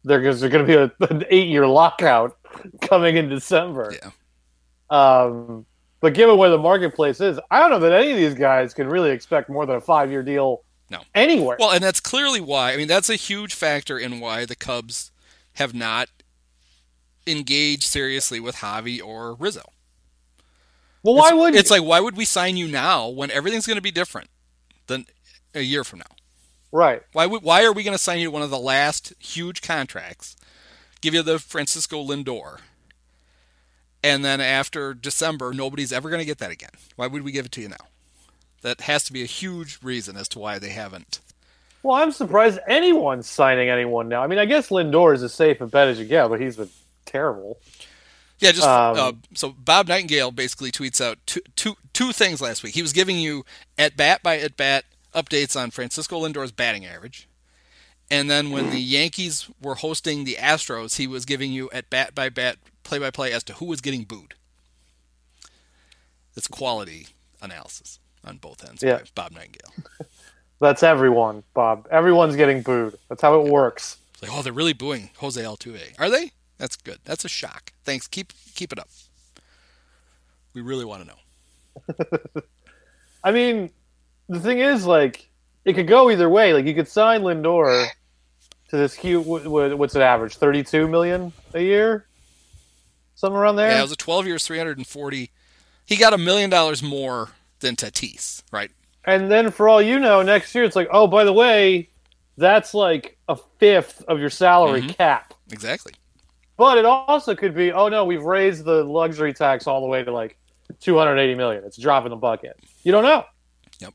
[0.03, 2.37] there's going to be a, an eight-year lockout
[2.81, 3.93] coming in December.
[4.01, 4.11] Yeah.
[4.89, 5.65] Um,
[6.03, 8.89] but given where the marketplace is, I don't know that any of these guys can
[8.89, 10.63] really expect more than a five-year deal.
[10.89, 10.99] No.
[11.15, 11.55] anywhere.
[11.57, 12.73] Well, and that's clearly why.
[12.73, 15.11] I mean, that's a huge factor in why the Cubs
[15.53, 16.09] have not
[17.25, 19.71] engaged seriously with Javi or Rizzo.
[21.03, 23.77] Well, why it's, would it's like why would we sign you now when everything's going
[23.77, 24.29] to be different
[24.87, 25.05] than
[25.55, 26.15] a year from now?
[26.73, 27.03] right?
[27.13, 29.61] Why would, why are we going to sign you to one of the last huge
[29.61, 30.35] contracts?
[30.99, 32.59] Give you the Francisco Lindor,
[34.03, 36.69] and then after December, nobody's ever going to get that again.
[36.95, 37.87] Why would we give it to you now?
[38.61, 41.19] That has to be a huge reason as to why they haven't.
[41.81, 44.23] Well, I'm surprised anyone's signing anyone now.
[44.23, 46.55] I mean, I guess Lindor is as safe a bet as you get, but he's
[46.55, 46.69] been
[47.05, 47.59] terrible.
[48.39, 52.63] Yeah, just Um, uh, so Bob Nightingale basically tweets out two, two, two things last
[52.63, 52.73] week.
[52.73, 53.45] He was giving you
[53.77, 57.27] at bat by at bat updates on Francisco Lindor's batting average,
[58.09, 62.15] and then when the Yankees were hosting the Astros, he was giving you at bat
[62.15, 64.35] by bat, play by play as to who was getting booed.
[66.35, 67.07] It's quality
[67.41, 68.81] analysis on both ends.
[68.83, 68.99] Yeah.
[69.15, 69.71] Bob Nightingale.
[70.59, 71.87] That's everyone, Bob.
[71.91, 72.95] Everyone's getting booed.
[73.09, 73.97] That's how it works.
[74.13, 75.99] It's like, oh, they're really booing Jose Altuve.
[75.99, 76.31] Are they?
[76.57, 76.99] That's good.
[77.03, 77.73] That's a shock.
[77.83, 78.07] Thanks.
[78.07, 78.87] Keep keep it up.
[80.53, 82.41] We really want to know.
[83.23, 83.71] I mean,
[84.29, 85.29] the thing is, like,
[85.65, 86.53] it could go either way.
[86.53, 87.87] Like, you could sign Lindor
[88.69, 89.25] to this huge.
[89.25, 90.35] What, what- what's it average?
[90.37, 92.05] Thirty-two million a year,
[93.15, 93.69] somewhere around there.
[93.71, 95.31] Yeah, it was a 12 years, 340.
[95.85, 98.71] He got a million dollars more than Tatis, right?
[99.05, 101.89] and then, for all you know, next year it's like, oh, by the way,
[102.37, 104.95] that's like a fifth of your salary Mhm.
[104.97, 105.33] cap.
[105.51, 105.91] Exactly.
[106.55, 110.03] But it also could be, oh no, we've raised the luxury tax all the way
[110.03, 110.37] to like
[110.79, 111.63] 280 million.
[111.65, 112.57] It's dropping the bucket.
[112.83, 113.25] You don't know.
[113.79, 113.93] Yep.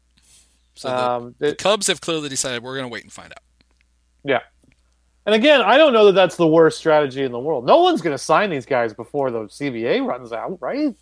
[0.74, 3.32] So the, Um, the it- Cubs have clearly decided we're going to wait and find
[3.32, 3.42] out.
[4.24, 4.40] yeah.
[5.28, 7.66] And again, I don't know that that's the worst strategy in the world.
[7.66, 10.94] No one's going to sign these guys before the CBA runs out, right?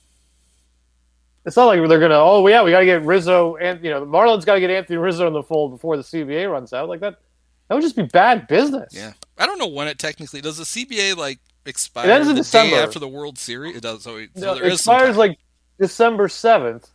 [1.45, 3.91] It's not like they're going to, oh, yeah, we got to get Rizzo and, you
[3.91, 6.73] know, the Marlins got to get Anthony Rizzo in the fold before the CBA runs
[6.73, 6.89] out.
[6.89, 7.21] Like that,
[7.69, 8.93] that would just be bad business.
[8.93, 9.13] Yeah.
[9.39, 10.57] I don't know when it technically does.
[10.57, 12.79] The CBA like expire It ends in December.
[12.79, 13.77] after the World Series.
[13.77, 14.03] It does.
[14.03, 15.39] So, it, so No, it expires like
[15.79, 16.91] December seventh.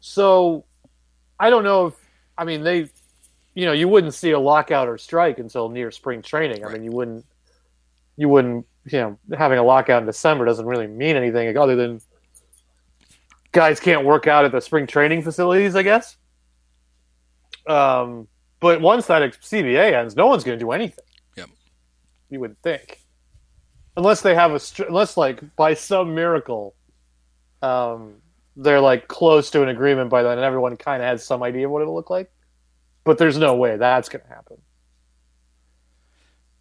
[0.00, 0.64] So
[1.38, 1.94] I don't know if
[2.36, 2.88] I mean they
[3.60, 6.64] you know, you wouldn't see a lockout or strike until near spring training.
[6.64, 7.26] I mean you wouldn't
[8.16, 12.00] you wouldn't you know, having a lockout in December doesn't really mean anything other than
[13.52, 16.16] guys can't work out at the spring training facilities, I guess.
[17.66, 18.28] Um
[18.60, 21.04] but once that CBA ends, no one's going to do anything.
[21.36, 21.48] Yep.
[22.28, 23.00] You would think,
[23.96, 26.74] unless they have a unless like by some miracle,
[27.62, 28.16] um,
[28.56, 31.66] they're like close to an agreement by then, and everyone kind of has some idea
[31.66, 32.30] of what it'll look like.
[33.04, 34.58] But there's no way that's going to happen.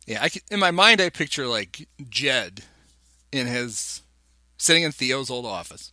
[0.08, 2.64] Yeah, I can, in my mind, I picture like Jed
[3.32, 4.02] in his
[4.58, 5.92] sitting in Theo's old office,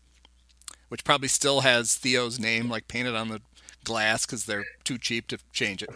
[0.88, 3.40] which probably still has Theo's name like painted on the
[3.84, 5.90] glass because they're too cheap to change it.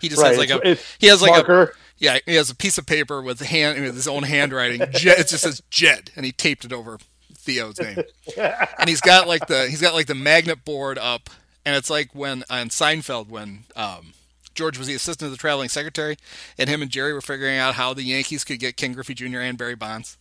[0.00, 1.74] He just has like a it's he has like a marker.
[1.96, 4.80] yeah he has a piece of paper with hand with his own handwriting.
[4.90, 6.98] Jed, it just says Jed, and he taped it over
[7.32, 8.02] Theo's name.
[8.36, 11.30] and he's got like the he's got like the magnet board up,
[11.66, 14.14] and it's like when on Seinfeld when um,
[14.54, 16.16] George was the assistant to the traveling secretary,
[16.58, 19.40] and him and Jerry were figuring out how the Yankees could get Ken Griffey Jr.
[19.40, 20.16] and Barry Bonds.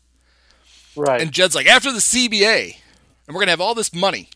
[0.97, 1.21] right.
[1.21, 2.75] And Jed's like, after the CBA,
[3.27, 4.29] and we're gonna have all this money.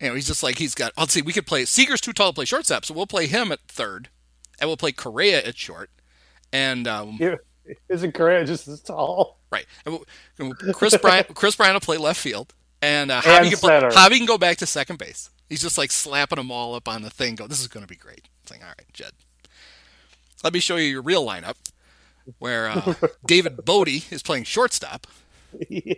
[0.00, 0.92] You know, he's just like he's got.
[0.98, 1.64] Let's see, we could play.
[1.64, 4.08] Seager's too tall to play shortstop, so we'll play him at third,
[4.60, 5.88] and we'll play Correa at short,
[6.52, 7.38] and um, You-
[7.88, 9.38] Isn't Correa just as tall?
[9.50, 9.64] Right.
[9.86, 10.00] And
[10.38, 12.52] we'll- Kris Bryant, Kris Bryant will play left field,
[12.82, 13.80] and uh, Javi, can play.
[13.80, 15.30] Javi can go back to second base.
[15.48, 17.36] He's just like slapping them all up on the thing.
[17.36, 18.28] Go, this is going to be great.
[18.42, 19.12] It's like, all right, Jed.
[20.44, 21.54] Let me show you your real lineup,
[22.38, 22.94] where uh,
[23.26, 25.06] David Bote is playing shortstop.
[25.68, 25.94] Yeah.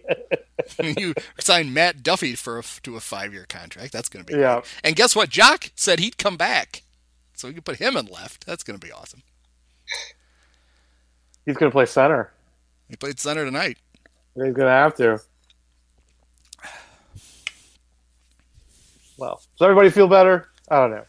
[0.82, 3.92] you signed Matt Duffy for a, to a five-year contract.
[3.92, 4.54] That's going to be Yeah.
[4.56, 4.66] great.
[4.84, 5.30] And guess what?
[5.30, 6.82] Joc said he'd come back,
[7.34, 8.46] so we can put him in left.
[8.46, 9.22] That's going to be awesome.
[11.46, 12.30] He's going to play center.
[12.88, 13.78] He played center tonight.
[14.34, 15.20] He's going to have to.
[19.18, 20.48] Well, does everybody feel better?
[20.70, 21.04] I don't know.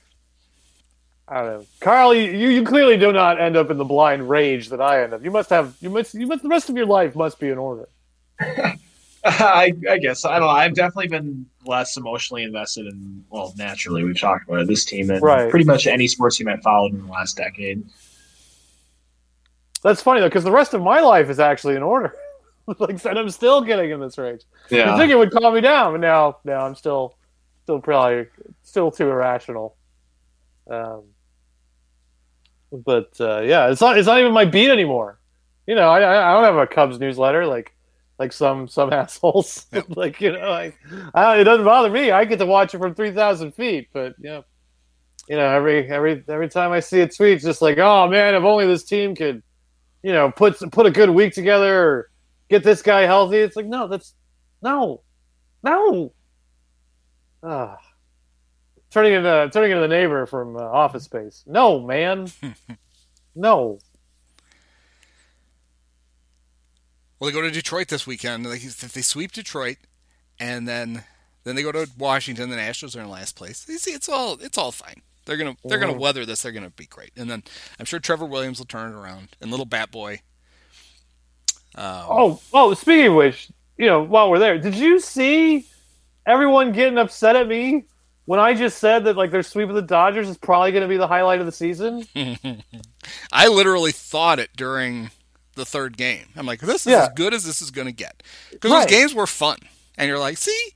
[1.28, 1.66] I don't know.
[1.80, 5.14] Carl, you, you clearly do not end up in the blind rage that I end
[5.14, 5.24] up.
[5.24, 7.58] You must have you must you must the rest of your life must be in
[7.60, 7.88] order.
[9.24, 10.54] I, I guess I don't know.
[10.54, 13.24] I've definitely been less emotionally invested in.
[13.30, 14.68] Well, naturally, we've talked about it.
[14.68, 15.50] This team and Right.
[15.52, 17.84] pretty much any sports team I've followed in the last decade.
[19.84, 22.14] That's funny though, because the rest of my life is actually in order.
[22.80, 24.42] like I said, I'm still getting in this rage.
[24.70, 27.16] You think it would calm me down, but now, now I'm still,
[27.70, 28.26] still probably
[28.64, 29.78] still too irrational.
[30.72, 31.04] Um,
[32.72, 35.20] but uh, yeah, it's not it's not even my beat anymore.
[35.68, 37.76] You know, I I don't have a Cubs newsletter like
[38.18, 39.68] like some some assholes.
[39.72, 39.86] Yep.
[39.96, 40.80] like you know, like
[41.14, 42.10] I, it doesn't bother me.
[42.10, 43.90] I get to watch it from three thousand feet.
[43.94, 44.42] But yeah,
[45.28, 48.34] you know, every every every time I see a tweet, it's just like, oh man,
[48.34, 49.44] if only this team could,
[50.02, 52.10] you know, put put a good week together or
[52.50, 53.38] get this guy healthy.
[53.38, 54.16] It's like, no, that's
[54.64, 55.04] no,
[55.62, 56.14] no.
[57.44, 57.78] Ah.
[58.92, 61.44] turning into turning into the neighbor from uh, Office Space.
[61.48, 62.28] No, man.
[63.36, 63.80] no.
[67.20, 68.46] Well, they go to Detroit this weekend.
[68.46, 69.78] Like if they sweep Detroit,
[70.40, 71.04] and then
[71.44, 72.50] then they go to Washington.
[72.50, 73.66] The Nationals are in last place.
[73.68, 75.02] You see, it's all it's all fine.
[75.26, 76.00] They're gonna they're gonna Mhm.
[76.00, 76.42] weather this.
[76.42, 77.12] They're gonna be great.
[77.18, 77.44] And then
[77.80, 79.30] I'm sure Trevor Williams will turn it around.
[79.42, 80.22] And little Bat Boy.
[81.76, 82.74] Um, Oh, oh.
[82.74, 85.66] Speaking of which, you know, while we're there, did you see
[86.30, 87.86] everyone getting upset at me
[88.26, 90.88] when I just said that like their sweep of the Dodgers is probably going to
[90.88, 92.06] be the highlight of the season?
[93.34, 95.10] I literally thought it during
[95.56, 96.26] the third game.
[96.36, 97.04] I'm like, this is Yeah.
[97.04, 98.22] as good as this is going to get.
[98.52, 98.88] Because Right.
[98.88, 99.58] those games were fun.
[99.98, 100.72] And you're like, see,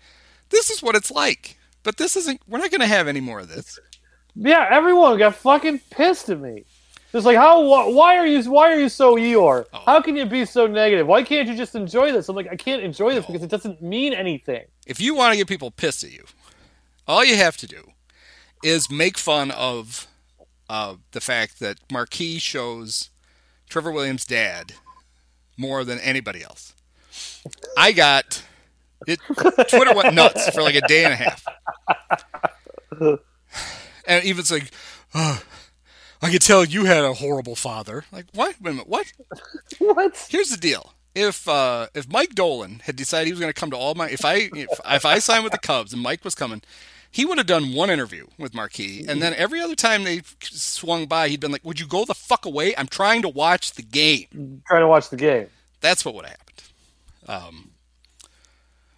[0.49, 1.57] this is what it's like.
[1.83, 3.79] But this isn't, we're not going to have any more of this.
[4.35, 6.65] Yeah, everyone got fucking pissed at me.
[7.13, 7.61] Just like how?
[7.63, 8.41] wh- Why are you?
[8.51, 9.65] Why are you so Eeyore?
[9.71, 9.81] Oh.
[9.85, 11.05] How can you be so negative?
[11.05, 12.27] Why can't you just enjoy this?
[12.27, 14.65] I'm like, I can't enjoy this because it doesn't mean anything.
[14.87, 16.25] If you want to get people pissed at you,
[17.07, 17.91] all you have to do
[18.63, 20.07] is make fun of
[20.67, 23.11] uh, the fact that Marquee shows
[23.69, 24.73] Trevor Williams' dad
[25.55, 26.73] more than anybody else.
[27.77, 28.43] I got
[29.05, 29.19] it.
[29.69, 31.45] Twitter went nuts for like a day and a half,
[34.07, 34.71] and even like,
[35.13, 35.43] "Oh,
[36.23, 38.05] I could tell you had a horrible father.
[38.11, 38.55] Like what?
[38.61, 39.11] Wait a minute, what?
[39.79, 40.27] What?
[40.29, 40.93] Here's the deal.
[41.13, 44.09] If uh, if Mike Dolan had decided he was going to come to all my
[44.09, 46.61] if I if, if I signed with the Cubs and Mike was coming,
[47.11, 51.05] he would have done one interview with Marquee, and then every other time they swung
[51.05, 52.75] by, he'd been like, "Would you go the fuck away?
[52.77, 55.47] I'm trying to watch the game." Trying to watch the game.
[55.81, 56.63] That's what would have happened.
[57.27, 57.71] Um,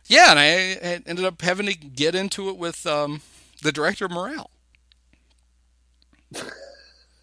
[0.06, 3.22] yeah, and I ended up having to get into it with um,
[3.64, 4.52] the director of morale.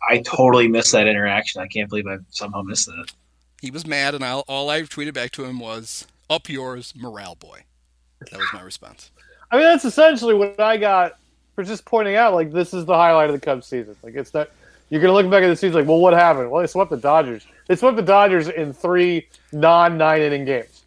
[0.08, 1.60] I totally missed that interaction.
[1.60, 3.12] I can't believe I somehow missed that.
[3.60, 7.36] He was mad, and I, all I tweeted back to him was, "Up yours, morale
[7.36, 7.64] boy."
[8.30, 9.10] That was my response.
[9.50, 11.18] I mean, that's essentially what I got
[11.54, 12.34] for just pointing out.
[12.34, 13.96] Like, this is the highlight of the Cubs season.
[14.02, 14.50] Like, it's that
[14.88, 16.50] you're gonna look back at the season like, well, what happened?
[16.50, 17.46] Well, they swept the Dodgers.
[17.68, 20.84] They swept the Dodgers in three non-nine inning games.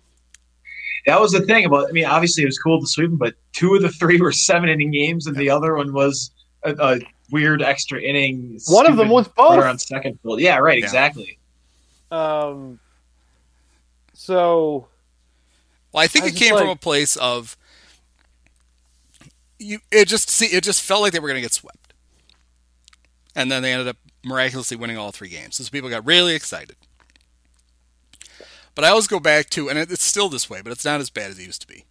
[1.06, 1.88] That was the thing about.
[1.90, 4.32] I mean, obviously it was cool to sweep them, but two of the three were
[4.32, 6.32] seven inning games, and the other one was
[6.64, 7.00] a, a
[7.32, 8.60] weird extra inning.
[8.68, 9.64] One of them was both.
[9.64, 10.40] on second field.
[10.40, 10.78] Yeah, right.
[10.80, 10.86] Yeah.
[10.86, 11.38] Exactly.
[12.12, 12.80] Um.
[14.14, 14.88] So
[15.92, 17.58] Well, I think I it came just from a place of
[19.60, 19.80] you.
[19.92, 21.94] It just see, it just felt like they were going to get swept,
[23.36, 25.56] and then they ended up miraculously winning all three games.
[25.58, 26.76] So people got really excited.
[28.74, 31.00] But I always go back to, and it- it's still this way, but it's not
[31.00, 31.86] as bad as it used to be.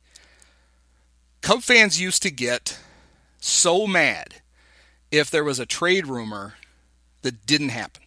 [1.40, 2.78] Cub fans used to get
[3.40, 4.42] so mad
[5.18, 6.54] if there was a trade rumor
[7.22, 8.02] that didn't happen.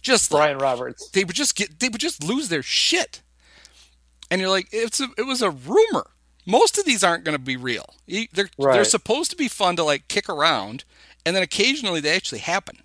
[0.00, 1.10] Just like, Brian Roberts.
[1.10, 3.22] they would just get they would just lose their shit.
[4.30, 6.10] And you're like it's a, it was a rumor.
[6.46, 7.94] Most of these aren't going to be real.
[8.06, 10.84] They're they're supposed to be fun to like kick around
[11.26, 12.78] and then occasionally they actually happen.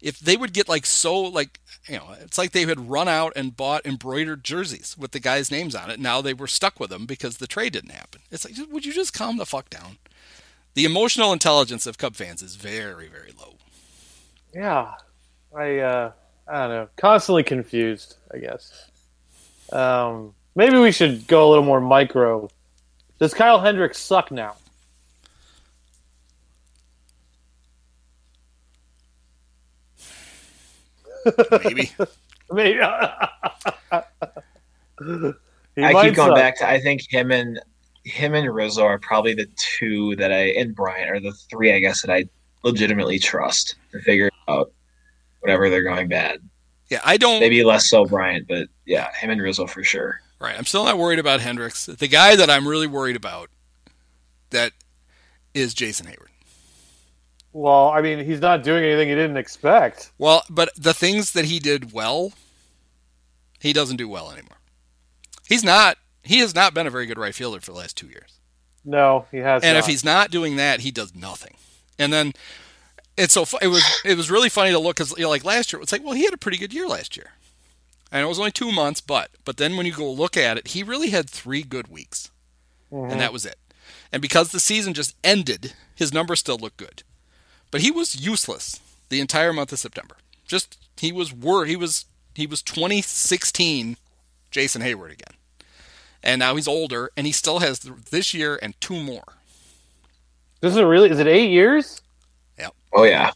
[0.00, 3.34] If they would get like so like you know it's like they had run out
[3.36, 6.00] and bought embroidered jerseys with the guys names on it.
[6.00, 8.22] Now they were stuck with them because the trade didn't happen.
[8.30, 9.98] It's like would you just calm the fuck down
[10.74, 13.54] the emotional intelligence of cub fans is very very low
[14.54, 14.94] Yeah,
[15.56, 16.12] I uh,
[16.48, 16.88] I don't know.
[16.96, 18.16] Constantly confused.
[18.34, 18.90] I guess.
[19.72, 22.48] Um, maybe we should go a little more micro.
[23.20, 24.56] Does Kyle Hendricks suck now?
[31.64, 31.90] maybe
[32.52, 32.78] Maybe.
[32.78, 32.80] He
[35.84, 36.34] I keep going suck.
[36.34, 36.68] back to.
[36.68, 37.60] I think him and
[38.04, 41.80] him and Rizzo are probably the two that I and Bryant are the three I
[41.80, 42.24] guess that I
[42.62, 44.72] legitimately trust to figure out
[45.40, 46.40] whatever they're going bad.
[46.90, 50.20] yeah i don't Maybe less so Bryant, but yeah, him and Rizzo for sure.
[50.40, 50.56] Right.
[50.58, 51.86] I'm still not worried about Hendricks.
[51.86, 53.50] The guy that I'm really worried about
[54.50, 54.72] that
[55.52, 56.28] is Jason Heyward.
[57.52, 60.12] Well, I mean, he's not doing anything he didn't expect.
[60.18, 62.32] Well, but the things that he did well,
[63.58, 64.56] he doesn't do well anymore.
[65.48, 68.08] He's not he has not been a very good right fielder for the last 2
[68.08, 68.38] years.
[68.84, 69.62] No, he has.
[69.62, 69.68] Not.
[69.68, 69.80] And not.
[69.80, 71.56] if he's not doing that, he does nothing.
[71.98, 72.32] And then
[73.16, 75.72] it's so it was it was really funny to look cuz you know, like last
[75.72, 77.32] year it's like, well, he had a pretty good year last year.
[78.12, 80.68] And it was only 2 months, but but then when you go look at it,
[80.68, 82.30] he really had 3 good weeks.
[82.92, 83.12] Mhm.
[83.12, 83.58] and that was it.
[84.12, 87.04] And because the season just ended, his numbers still look good.
[87.70, 90.16] But he was useless the entire month of September.
[90.46, 93.96] Just he was wor he was he was 2016
[94.50, 95.36] Jason Heyward again.
[96.22, 99.24] And now he's older and he still has this year and two more.
[100.60, 101.10] This is it really?
[101.10, 102.02] Is it eight years?
[102.58, 102.74] Yep.
[102.92, 103.30] Oh yeah.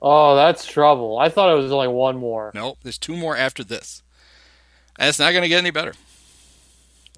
[0.00, 1.18] Oh, that's trouble.
[1.18, 2.50] I thought it was only one more.
[2.54, 4.02] No, there's two more after this.
[4.98, 5.94] And it's not going to get any better.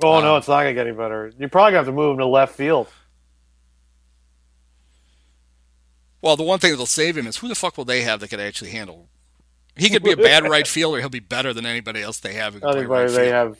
[0.03, 1.33] Oh no, Um, it's not gonna get any better.
[1.39, 2.89] You're probably gonna have to move him to left field.
[6.21, 8.29] Well, the one thing that'll save him is who the fuck will they have that
[8.29, 9.09] could actually handle?
[9.77, 10.99] He could be a bad right fielder.
[11.01, 12.55] He'll be better than anybody else they have.
[12.55, 13.35] Who can play Anybody right they field.
[13.35, 13.59] have.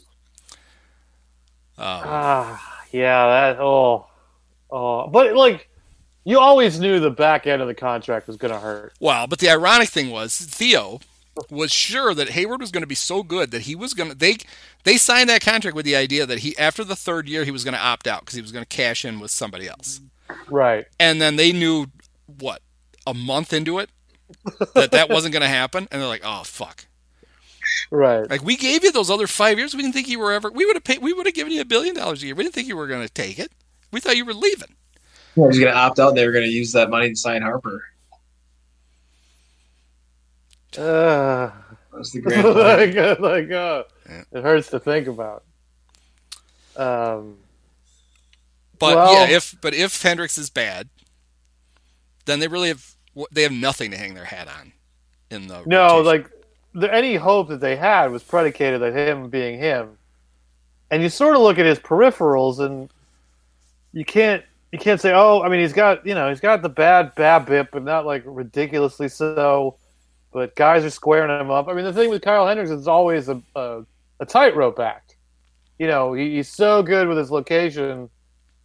[1.77, 3.61] Um, Ah, yeah, that.
[3.61, 4.07] Oh,
[4.71, 5.69] oh, but like,
[6.25, 8.93] you always knew the back end of the contract was gonna hurt.
[9.01, 11.01] Well, but the ironic thing was Theo
[11.51, 14.17] was sure that Heyward was going to be so good that he was going to
[14.17, 14.37] they
[14.85, 17.65] they signed that contract with the idea that he after the third year he was
[17.65, 20.01] going to opt out because he was going to cash in with somebody else.
[20.49, 20.87] Right.
[21.01, 21.87] And then they knew
[22.39, 22.63] what
[23.07, 23.91] a month into it
[24.75, 26.87] that that wasn't going to happen, and they're like, "Oh fuck!"
[27.91, 28.29] Right.
[28.29, 29.75] Like we gave you those other five years.
[29.75, 30.51] We didn't think you were ever.
[30.51, 31.01] We would have paid.
[31.03, 32.35] We would have given you a billion dollars a year.
[32.35, 33.53] We didn't think you were going to take it.
[33.93, 34.75] We thought you were leaving.
[35.35, 36.15] He was going to opt out.
[36.15, 37.85] They were going to use that money to sign Harper.
[40.77, 41.51] Uh,
[41.93, 42.55] That's the grand plan.
[42.57, 44.23] like, uh, like, uh, Yeah.
[44.33, 45.45] it hurts to think about.
[46.77, 47.39] Um,
[48.79, 50.89] But Well- yeah, if but if Hendricks is bad,
[52.25, 52.85] then they really have
[53.31, 54.73] they have nothing to hang their hat on.
[55.31, 56.05] In the no, rotation.
[56.05, 56.31] like,
[56.75, 59.97] the, any hope that they had was predicated on him being him.
[60.91, 62.91] And you sort of look at his peripherals, and
[63.93, 66.69] you can't you can't say, oh, I mean, he's got you know he's got the
[66.69, 69.77] bad BABIP, but not like ridiculously so.
[70.33, 71.69] But guys are squaring him up.
[71.69, 73.83] I mean, the thing with Kyle Hendricks is always a a,
[74.21, 75.17] a tightrope act.
[75.79, 78.09] You know, he, he's so good with his location,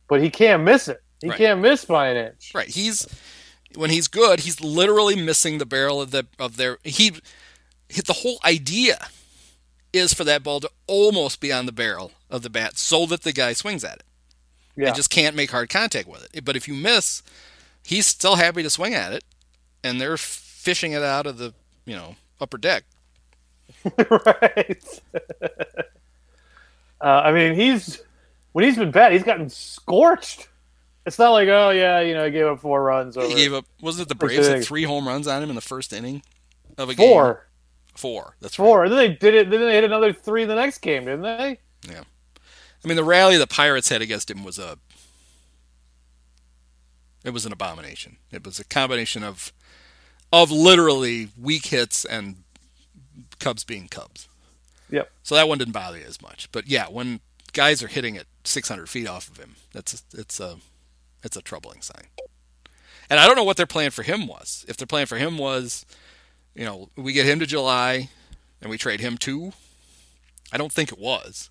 [0.07, 1.01] but he can't miss it.
[1.21, 1.37] He Right.
[1.37, 2.51] can't miss by an inch.
[2.55, 3.07] right, he's
[3.75, 7.13] when he's good, he's literally missing the barrel of the of their he
[7.89, 9.07] the whole idea
[9.91, 13.23] is for that ball to almost be on the barrel of the bat so that
[13.23, 14.03] the guy swings at it.
[14.75, 16.45] Yeah, and just can't make hard contact with it.
[16.45, 17.21] But if you miss,
[17.83, 19.23] he's still happy to swing at it,
[19.83, 21.53] and they're fishing it out of the
[21.85, 22.83] you know upper deck.
[24.09, 25.01] right.
[27.01, 28.01] uh, I mean, he's
[28.53, 30.47] when he's been bad, he's gotten scorched.
[31.05, 33.53] It's not like, oh yeah, you know, he gave up four runs over He gave
[33.53, 33.65] up.
[33.81, 36.21] Wasn't it the Braves had three home runs on him in the first inning
[36.77, 37.09] of a game?
[37.09, 37.47] four,
[37.95, 38.35] Four.
[38.39, 38.83] That's four.
[38.83, 39.49] And then they did it.
[39.49, 41.59] Then they hit another three in the next game, didn't they?
[41.87, 42.03] Yeah.
[42.83, 44.77] I mean, the rally the Pirates had against him was a.
[47.25, 48.17] It was an abomination.
[48.31, 49.51] It was a combination of,
[50.31, 52.43] of literally weak hits and
[53.39, 54.29] Cubs being Cubs.
[54.89, 55.11] Yep.
[55.23, 56.49] So that one didn't bother you as much.
[56.53, 57.19] But yeah, when
[57.51, 60.57] guys are hitting at 600 feet off of him, that's it's a
[61.23, 62.05] it's a troubling sign.
[63.09, 64.65] And I don't know what their plan for him was.
[64.67, 65.85] If their plan for him was,
[66.59, 68.09] you know, we get him to July,
[68.61, 69.53] and we trade him too.
[70.51, 71.49] I don't think it was.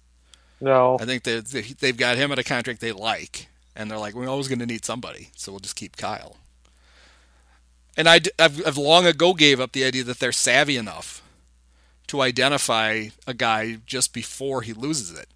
[0.61, 0.99] No.
[1.01, 4.29] I think they they've got him at a contract they like, and they're like, we're
[4.29, 6.37] always going to need somebody, so we'll just keep Kyle.
[7.97, 11.23] And I, have I've long ago gave up the idea that they're savvy enough
[12.09, 15.29] to identify a guy just before he loses it.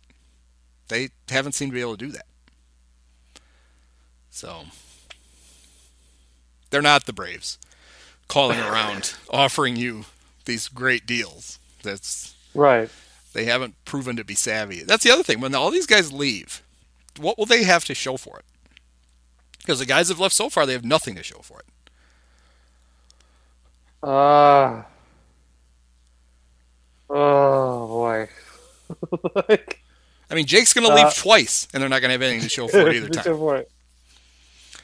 [0.89, 2.27] They haven't seemed to be able to do that.
[4.29, 4.65] So
[6.69, 7.57] they're not the Braves
[8.33, 10.07] calling around offering you
[10.47, 11.59] these great deals.
[11.83, 12.89] That's Right.
[13.35, 14.83] they haven't proven to be savvy.
[14.83, 15.41] That's the other thing.
[15.41, 16.63] When all these guys leave,
[17.19, 18.45] what will they have to show for it?
[19.59, 21.67] Because the guys have left so far, they have nothing to show for it.
[24.03, 24.83] Uh.
[27.11, 28.29] Oh boy.
[29.49, 29.83] like,
[30.31, 32.41] I mean, Jake's going to leave Uh, twice, and they're not going to have anything
[32.43, 33.23] to show for it either time.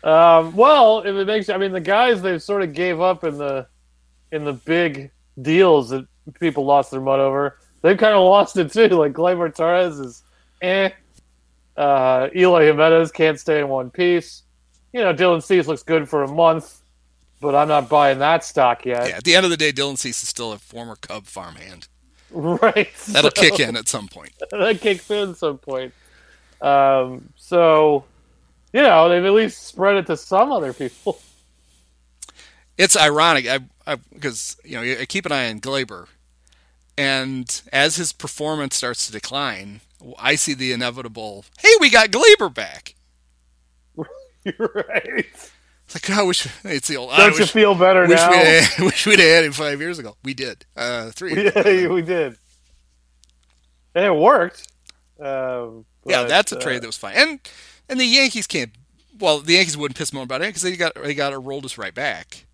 [0.05, 3.39] Um, well, if it makes, I mean, the guys they sort of gave up in
[3.39, 3.67] the
[4.31, 6.07] in the big deals that
[6.41, 7.59] people lost their mud over.
[7.83, 8.89] They've kind of lost it too.
[8.89, 10.23] Like Gleyber Torres is,
[10.63, 10.91] eh.
[11.77, 14.43] Uh, Eloy Jimenez can't stay in one piece.
[14.93, 16.81] You know, Dylan Cease looks good for a month,
[17.41, 19.09] but I'm not buying that stock yet.
[19.09, 21.89] Yeah, at the end of the day, Dylan Cease is still a former Cub farmhand.
[22.31, 22.91] Right.
[23.07, 24.33] That'll so- kick in at some point.
[24.51, 25.95] that kicks in at some point.
[26.61, 28.05] Um, so,
[28.73, 31.21] you know, they've at least spread it to some other people.
[32.79, 33.59] It's ironic, I,
[33.89, 36.07] I because you know I keep an eye on Gleyber,
[36.97, 39.81] and as his performance starts to decline,
[40.17, 41.45] I see the inevitable.
[41.59, 42.95] Hey, we got Gleyber back.
[44.45, 45.27] You're right.
[45.85, 47.17] It's like I wish it's the old.
[47.17, 48.31] Don't you wish, feel better wish now?
[48.31, 50.17] we'd had, wish we'd had him five years ago.
[50.23, 50.67] We did.
[50.77, 51.47] Uh, three.
[51.47, 52.37] yeah, we did.
[53.95, 54.71] And it worked.
[55.19, 57.15] Um, yeah, that's a uh, trade that was fine.
[57.17, 57.41] And
[57.89, 58.71] and the Yankees can't.
[59.19, 61.95] Well, the Yankees wouldn't piss more about it because they got they got us right
[61.95, 62.45] back.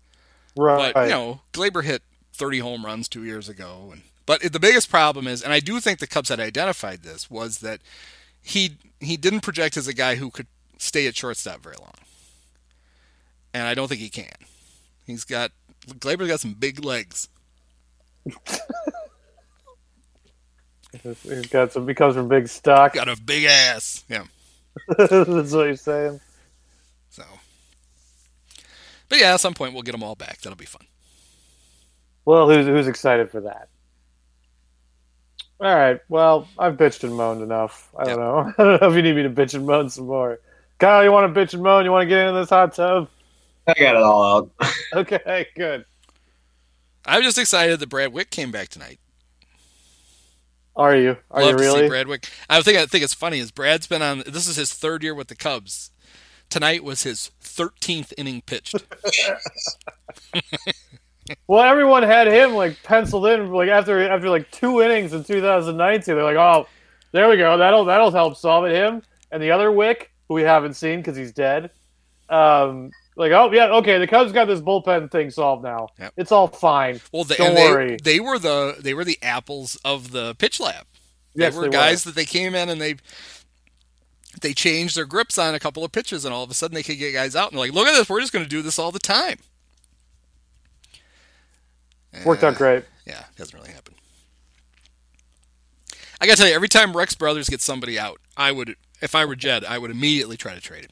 [0.55, 0.93] right.
[0.93, 2.01] But you know, Gleyber hit
[2.33, 5.79] 30 home runs two years ago, and but the biggest problem is, and I do
[5.79, 7.81] think the Cubs had identified this, was that
[8.41, 11.93] he he didn't project as a guy who could stay at shortstop very long,
[13.53, 14.33] and I don't think he can.
[15.05, 15.51] He's got
[15.87, 17.29] Gleyber's got some big legs.
[21.03, 21.87] He's got some.
[21.87, 22.93] He comes from big stock.
[22.93, 24.03] Got a big ass.
[24.09, 24.23] Yeah.
[24.97, 25.11] That's
[25.53, 26.19] what you're saying.
[27.09, 27.23] So,
[29.09, 30.41] but yeah, at some point we'll get them all back.
[30.41, 30.85] That'll be fun.
[32.25, 33.69] Well, who's who's excited for that?
[35.59, 35.99] All right.
[36.09, 37.89] Well, I've bitched and moaned enough.
[37.97, 38.53] I don't know.
[38.57, 40.39] I don't know if you need me to bitch and moan some more.
[40.79, 41.85] Kyle, you want to bitch and moan?
[41.85, 43.07] You want to get into this hot tub?
[43.67, 44.51] I got it all out.
[44.93, 45.83] Okay, good.
[47.05, 48.99] I'm just excited that Brad Wieck came back tonight.
[50.75, 51.17] Are you?
[51.31, 51.87] Are Love you to see really?
[51.87, 52.29] Brad Wieck.
[52.49, 54.23] I think I think it's funny is Brad's been on.
[54.27, 55.91] This is his third year with the Cubs.
[56.49, 58.75] Tonight was his 13th inning pitched.
[61.47, 66.15] Well, everyone had him like penciled in like after after like two innings in 2019.
[66.15, 66.67] They're like, oh,
[67.13, 67.57] there we go.
[67.57, 68.75] That'll that'll help solve it.
[68.75, 69.01] Him
[69.31, 71.71] and the other Wick, who we haven't seen because he's dead.
[72.29, 73.97] Um, like, oh yeah, okay.
[73.97, 75.89] The Cubs got this bullpen thing solved now.
[75.99, 76.13] Yep.
[76.17, 76.99] It's all fine.
[77.11, 77.97] Well, they, Don't they, worry.
[78.03, 80.85] they were the they were the apples of the pitch lab.
[81.35, 82.95] They Yes, were they guys that they came in and they
[84.41, 86.83] they changed their grips on a couple of pitches, and all of a sudden they
[86.83, 88.77] could get guys out and like, look at this, we're just going to do this
[88.77, 89.37] all the time.
[92.25, 92.83] Worked out Uh, great.
[93.05, 93.93] Yeah, it hasn't really happen.
[96.21, 99.25] I gotta tell you, every time Rex Brothers gets somebody out, I would, if I
[99.25, 100.91] were Jed, I would immediately try to trade him.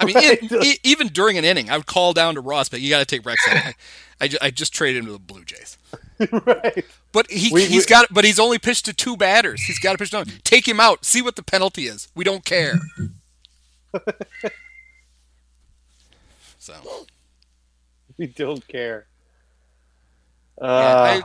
[0.00, 0.42] I mean, Right.
[0.64, 3.06] e- even during an inning, I would call down to Ross, but you got to
[3.06, 3.56] take Rex out.
[3.56, 3.74] I,
[4.20, 5.78] I, I just traded him to the Blue Jays.
[6.46, 6.84] right.
[7.12, 9.62] But he, We- he's we- got, but he's only pitched to two batters.
[9.62, 10.26] He's got to pitch down.
[10.44, 11.04] Take him out.
[11.06, 12.08] See what the penalty is.
[12.14, 12.74] We don't care.
[16.58, 16.74] so
[18.16, 19.06] We don't care.
[20.60, 21.20] yeah, Uh,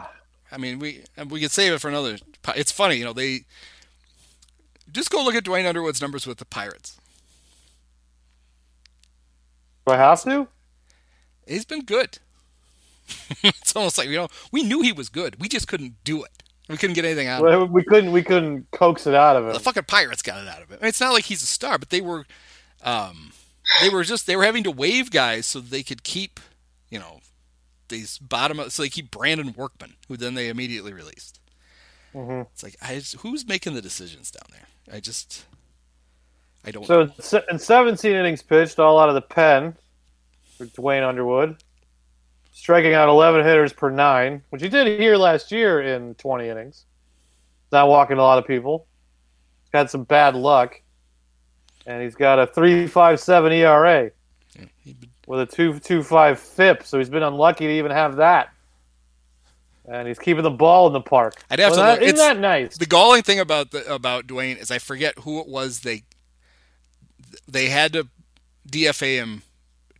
[0.51, 2.17] I, I mean, we we could save it for another.
[2.55, 3.13] It's funny, you know.
[3.13, 3.41] They
[4.91, 6.97] just go look at Duane Underwood's numbers with the Pirates.
[9.85, 10.47] Do I have to?
[11.47, 12.19] He's been good.
[13.43, 15.39] it's almost like you know we knew he was good.
[15.39, 16.43] We just couldn't do it.
[16.69, 17.73] We couldn't get anything out of him.
[17.73, 18.11] We couldn't.
[18.11, 20.77] We couldn't coax it out of The fucking Pirates got it out of him.
[20.79, 22.25] I mean, it's not like he's a star, but they were,
[22.83, 23.33] um,
[23.81, 26.39] they were just they were having to waive guys so they could keep,
[26.89, 27.19] you know,
[27.89, 31.41] these bottom so they keep Brandon Workman, who then they immediately released.
[32.15, 32.47] Mhm.
[32.53, 34.95] It's like I just, who's making the decisions down there?
[34.95, 35.45] I just
[36.65, 36.85] I don't.
[36.85, 37.11] So in
[37.49, 39.75] in 17 innings pitched, all out of the pen
[40.57, 41.57] for Duane Underwood,
[42.51, 46.85] striking out 11 hitters per nine, which he did here last year in 20 innings.
[47.71, 48.85] Not walking a lot of people.
[49.73, 50.79] Had some bad luck,
[51.87, 54.11] and he's got a 3.57 ERA
[55.25, 56.83] with a 2.25 FIP.
[56.83, 58.49] So he's been unlucky to even have that.
[59.89, 61.33] And he's keeping the ball in the park.
[61.49, 62.01] I'd have Well, to that- look.
[62.03, 62.77] Isn't It's- that nice?
[62.77, 66.03] the galling thing about the about Dwayne is I forget who it was they
[67.47, 68.07] they had to
[68.69, 69.43] DFA him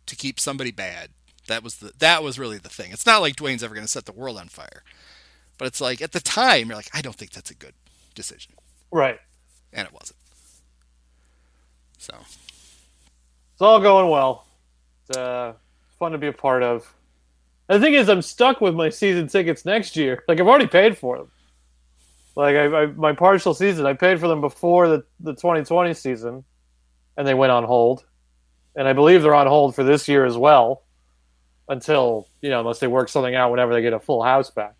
[0.06, 1.10] to keep somebody bad.
[1.48, 2.90] That was the that was really the thing.
[2.92, 4.82] It's not like Duane's ever going to set the world on fire,
[5.58, 7.74] but it's like at the time you're like I don't think that's a good
[8.14, 8.54] decision,
[8.90, 9.18] Right.
[9.72, 10.18] and it wasn't.
[11.98, 12.14] So
[13.52, 14.46] It's all going well.
[15.08, 15.54] It's uh,
[15.98, 16.90] fun to be a part of.
[17.68, 20.22] And the thing is, I'm stuck with my season tickets next year.
[20.28, 21.30] Like I've already paid for them.
[22.36, 26.44] Like I, I my partial season, I paid for them before the the 2020 season,
[27.16, 28.04] and they went on hold.
[28.76, 30.82] And I believe they're on hold for this year as well,
[31.68, 34.74] until you know, unless they work something out whenever they get a full house back.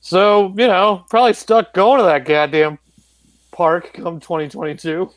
[0.00, 2.78] So you know, probably stuck going to that goddamn
[3.50, 5.10] park come 2022.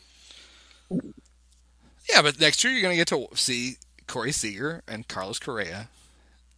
[2.10, 3.76] yeah, but next year you're going to get to see
[4.08, 5.90] Corey Seager and Carlos Correa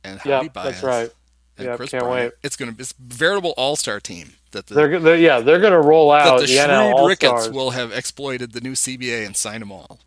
[0.03, 1.09] and Javi Baez that's right.
[1.57, 2.33] and Yeah, Kris can't Bryant.
[2.33, 2.39] wait.
[2.43, 5.59] It's going to be a veritable all star team that the They're, they're yeah, they're
[5.59, 7.55] gonna roll out the the, NL shrewd Ricketts All-Stars.
[7.55, 9.99] will have exploited the new CBA and signed them all.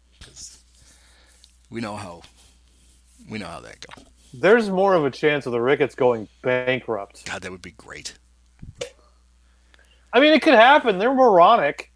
[1.70, 2.22] We know how
[3.28, 4.04] we know how that goes.
[4.32, 7.24] There's more of a chance of the Ricketts going bankrupt.
[7.24, 8.18] God, that would be great.
[10.12, 10.98] I mean, it could happen.
[10.98, 11.92] They're moronic.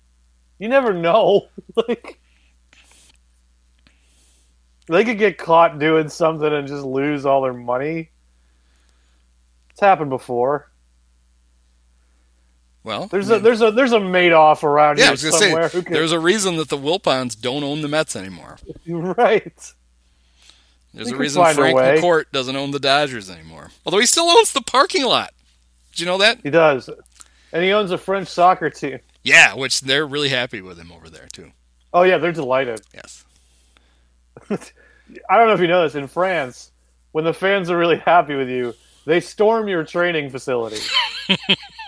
[0.59, 1.49] You never know.
[1.89, 2.21] like
[4.87, 8.11] they could get caught doing something and just lose all their money.
[9.71, 10.68] It's happened before.
[12.85, 15.69] Well, There's I a mean, there's a there's a Madoff around yeah, I here somewhere
[15.69, 18.59] say who can, there's a reason that the Wilpons don't own the Mets anymore.
[18.87, 19.75] right.
[20.95, 21.99] There's a reason a Frank way.
[21.99, 23.71] McCourt doesn't own the Dodgers anymore.
[23.85, 25.35] Although he still owns the parking lot.
[25.93, 26.39] Did you know that?
[26.43, 26.89] He does,
[27.53, 29.01] and he owns a French soccer team.
[29.23, 31.51] Yeah, which they're really happy with him over there too.
[31.93, 32.81] Oh yeah, they're delighted.
[32.95, 33.25] Yes.
[34.51, 35.95] I don't know if you know this.
[35.95, 36.73] In France,
[37.13, 38.75] when the fans are really happy with you,
[39.05, 40.81] they storm your training facility.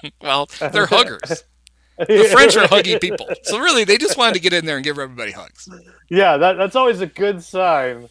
[0.23, 1.45] Well, they're huggers.
[1.99, 3.29] The French are huggy people.
[3.43, 5.69] So really, they just wanted to get in there and give everybody hugs.
[6.09, 8.09] Yeah, that, that's always a good sign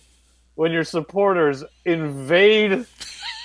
[0.54, 2.86] when your supporters invade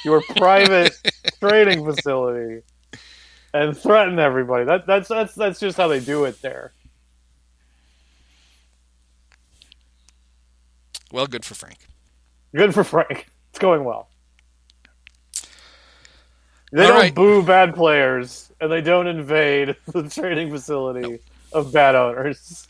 [0.04, 0.92] your private
[1.40, 2.60] training facility.
[3.54, 4.66] and threaten everybody.
[4.66, 6.72] That that's that's that's just how they do it there.
[11.10, 11.86] Well, good for Frank.
[12.54, 13.28] Good for Frank.
[13.50, 14.08] It's going well.
[16.74, 17.14] They All don't right.
[17.14, 21.20] boo bad players, and they don't invade the training facility
[21.52, 22.66] of bad owners.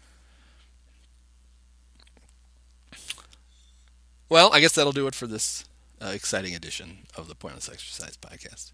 [4.28, 5.64] Well, I guess that'll do it for this
[6.02, 8.72] uh, exciting edition of the Pointless Exercise podcast.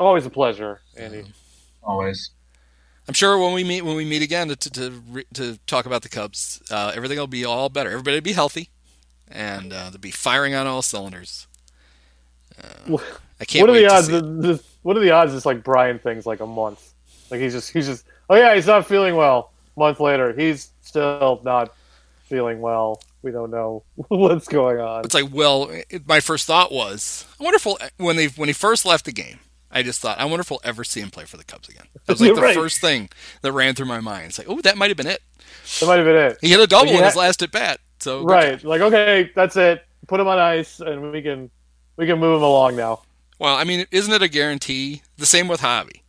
[0.00, 1.24] Always a pleasure, Andy.
[1.82, 2.30] Always.
[3.06, 5.84] I'm sure when we meet when we meet again to to to, re- to talk
[5.84, 7.90] about the Cubs, uh, everything will be all better.
[7.90, 8.70] Everybody will be healthy,
[9.30, 11.46] and uh, they'll be firing on all cylinders.
[13.42, 14.06] I can't what are the odds?
[14.06, 15.34] That this, what are the odds?
[15.34, 16.94] It's like Brian things like a month.
[17.28, 19.50] Like he's just he's just oh yeah he's not feeling well.
[19.76, 21.74] month later he's still not
[22.32, 23.02] feeling well.
[23.22, 25.04] We don't know what's going on.
[25.04, 28.48] It's like, well, it, my first thought was, I wonder if we'll, when they when
[28.48, 29.40] he first left the game,
[29.72, 31.86] I just thought, I wonder if we'll ever see him play for the Cubs again.
[32.06, 32.54] That was like the right.
[32.54, 33.08] first thing
[33.40, 34.26] that ran through my mind.
[34.26, 35.20] It's like, oh, that might have been it.
[35.80, 36.38] That might have been it.
[36.40, 37.80] He hit a double in his last at bat.
[37.98, 38.62] So Right.
[38.62, 39.84] Like okay, that's it.
[40.06, 41.50] Put him on ice, and we can
[41.96, 43.02] we can move him along now.
[43.38, 45.02] Well, I mean, isn't it a guarantee?
[45.16, 46.00] The same with Javi,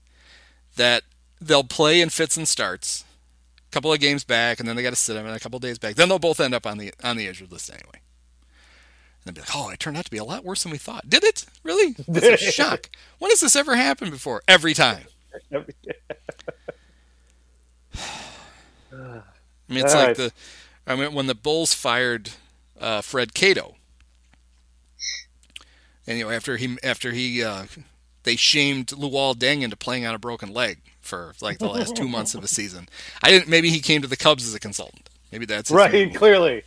[0.76, 1.04] that
[1.41, 3.04] they'll play in fits and starts,
[3.68, 5.58] a couple of games back, and then they got to sit him, and a couple
[5.58, 5.95] of days back.
[5.95, 8.02] Then they'll both end up on the on the injured list anyway.
[9.26, 10.78] And they'll be like, "Oh, it turned out to be a lot worse than we
[10.78, 11.95] thought." Did it really?
[12.08, 12.90] That's a shock.
[13.20, 14.44] When has this ever happened before?
[14.48, 15.06] Every time.
[18.94, 20.18] I mean, it's All like right.
[20.18, 20.32] the.
[20.86, 22.32] I mean, when the Bulls fired
[22.80, 23.76] uh, Fred Cato,
[26.07, 27.65] and you know after he after he uh,
[28.23, 32.07] they shamed Luol Deng into playing on a broken leg for like the last two
[32.07, 32.88] months of the season.
[33.21, 33.47] I didn't.
[33.47, 35.09] Maybe he came to the Cubs as a consultant.
[35.31, 35.91] Maybe that's Right.
[35.93, 36.13] move.
[36.15, 36.63] Clearly,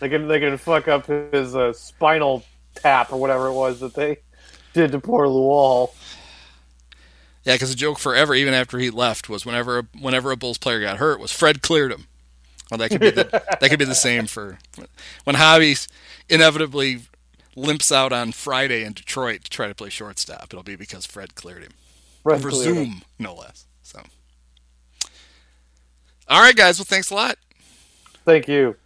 [0.00, 2.44] they can they can fuck up his uh, spinal
[2.74, 4.18] tap or whatever it was that they
[4.72, 5.92] did to poor Luol.
[7.44, 10.80] Yeah, because the joke forever, even after he left, was whenever whenever a Bulls player
[10.80, 12.06] got hurt, was Fred cleared him.
[12.70, 13.24] Well, that could be the,
[13.60, 14.58] that could be the same for
[15.24, 15.88] when Javi
[16.28, 17.00] inevitably
[17.58, 20.46] limps out on Friday in Detroit to try to play shortstop.
[20.50, 21.72] It'll be because Fred cleared him
[22.22, 23.02] Fred over cleared him.
[23.18, 23.66] No less.
[23.82, 24.00] So,
[26.28, 26.78] all right, guys.
[26.78, 27.36] Well, thanks a lot.
[28.24, 28.76] Thank you.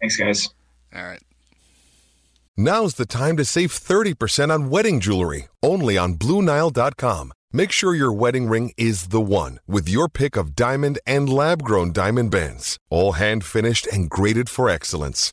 [0.00, 0.48] Thanks, guys.
[0.94, 1.22] All right.
[2.56, 7.32] Now's the time to save 30% on wedding jewelry, only on BlueNile.com.
[7.52, 11.62] Make sure your wedding ring is the one with your pick of diamond and lab
[11.62, 15.32] grown diamond bands, all hand finished and graded for excellence.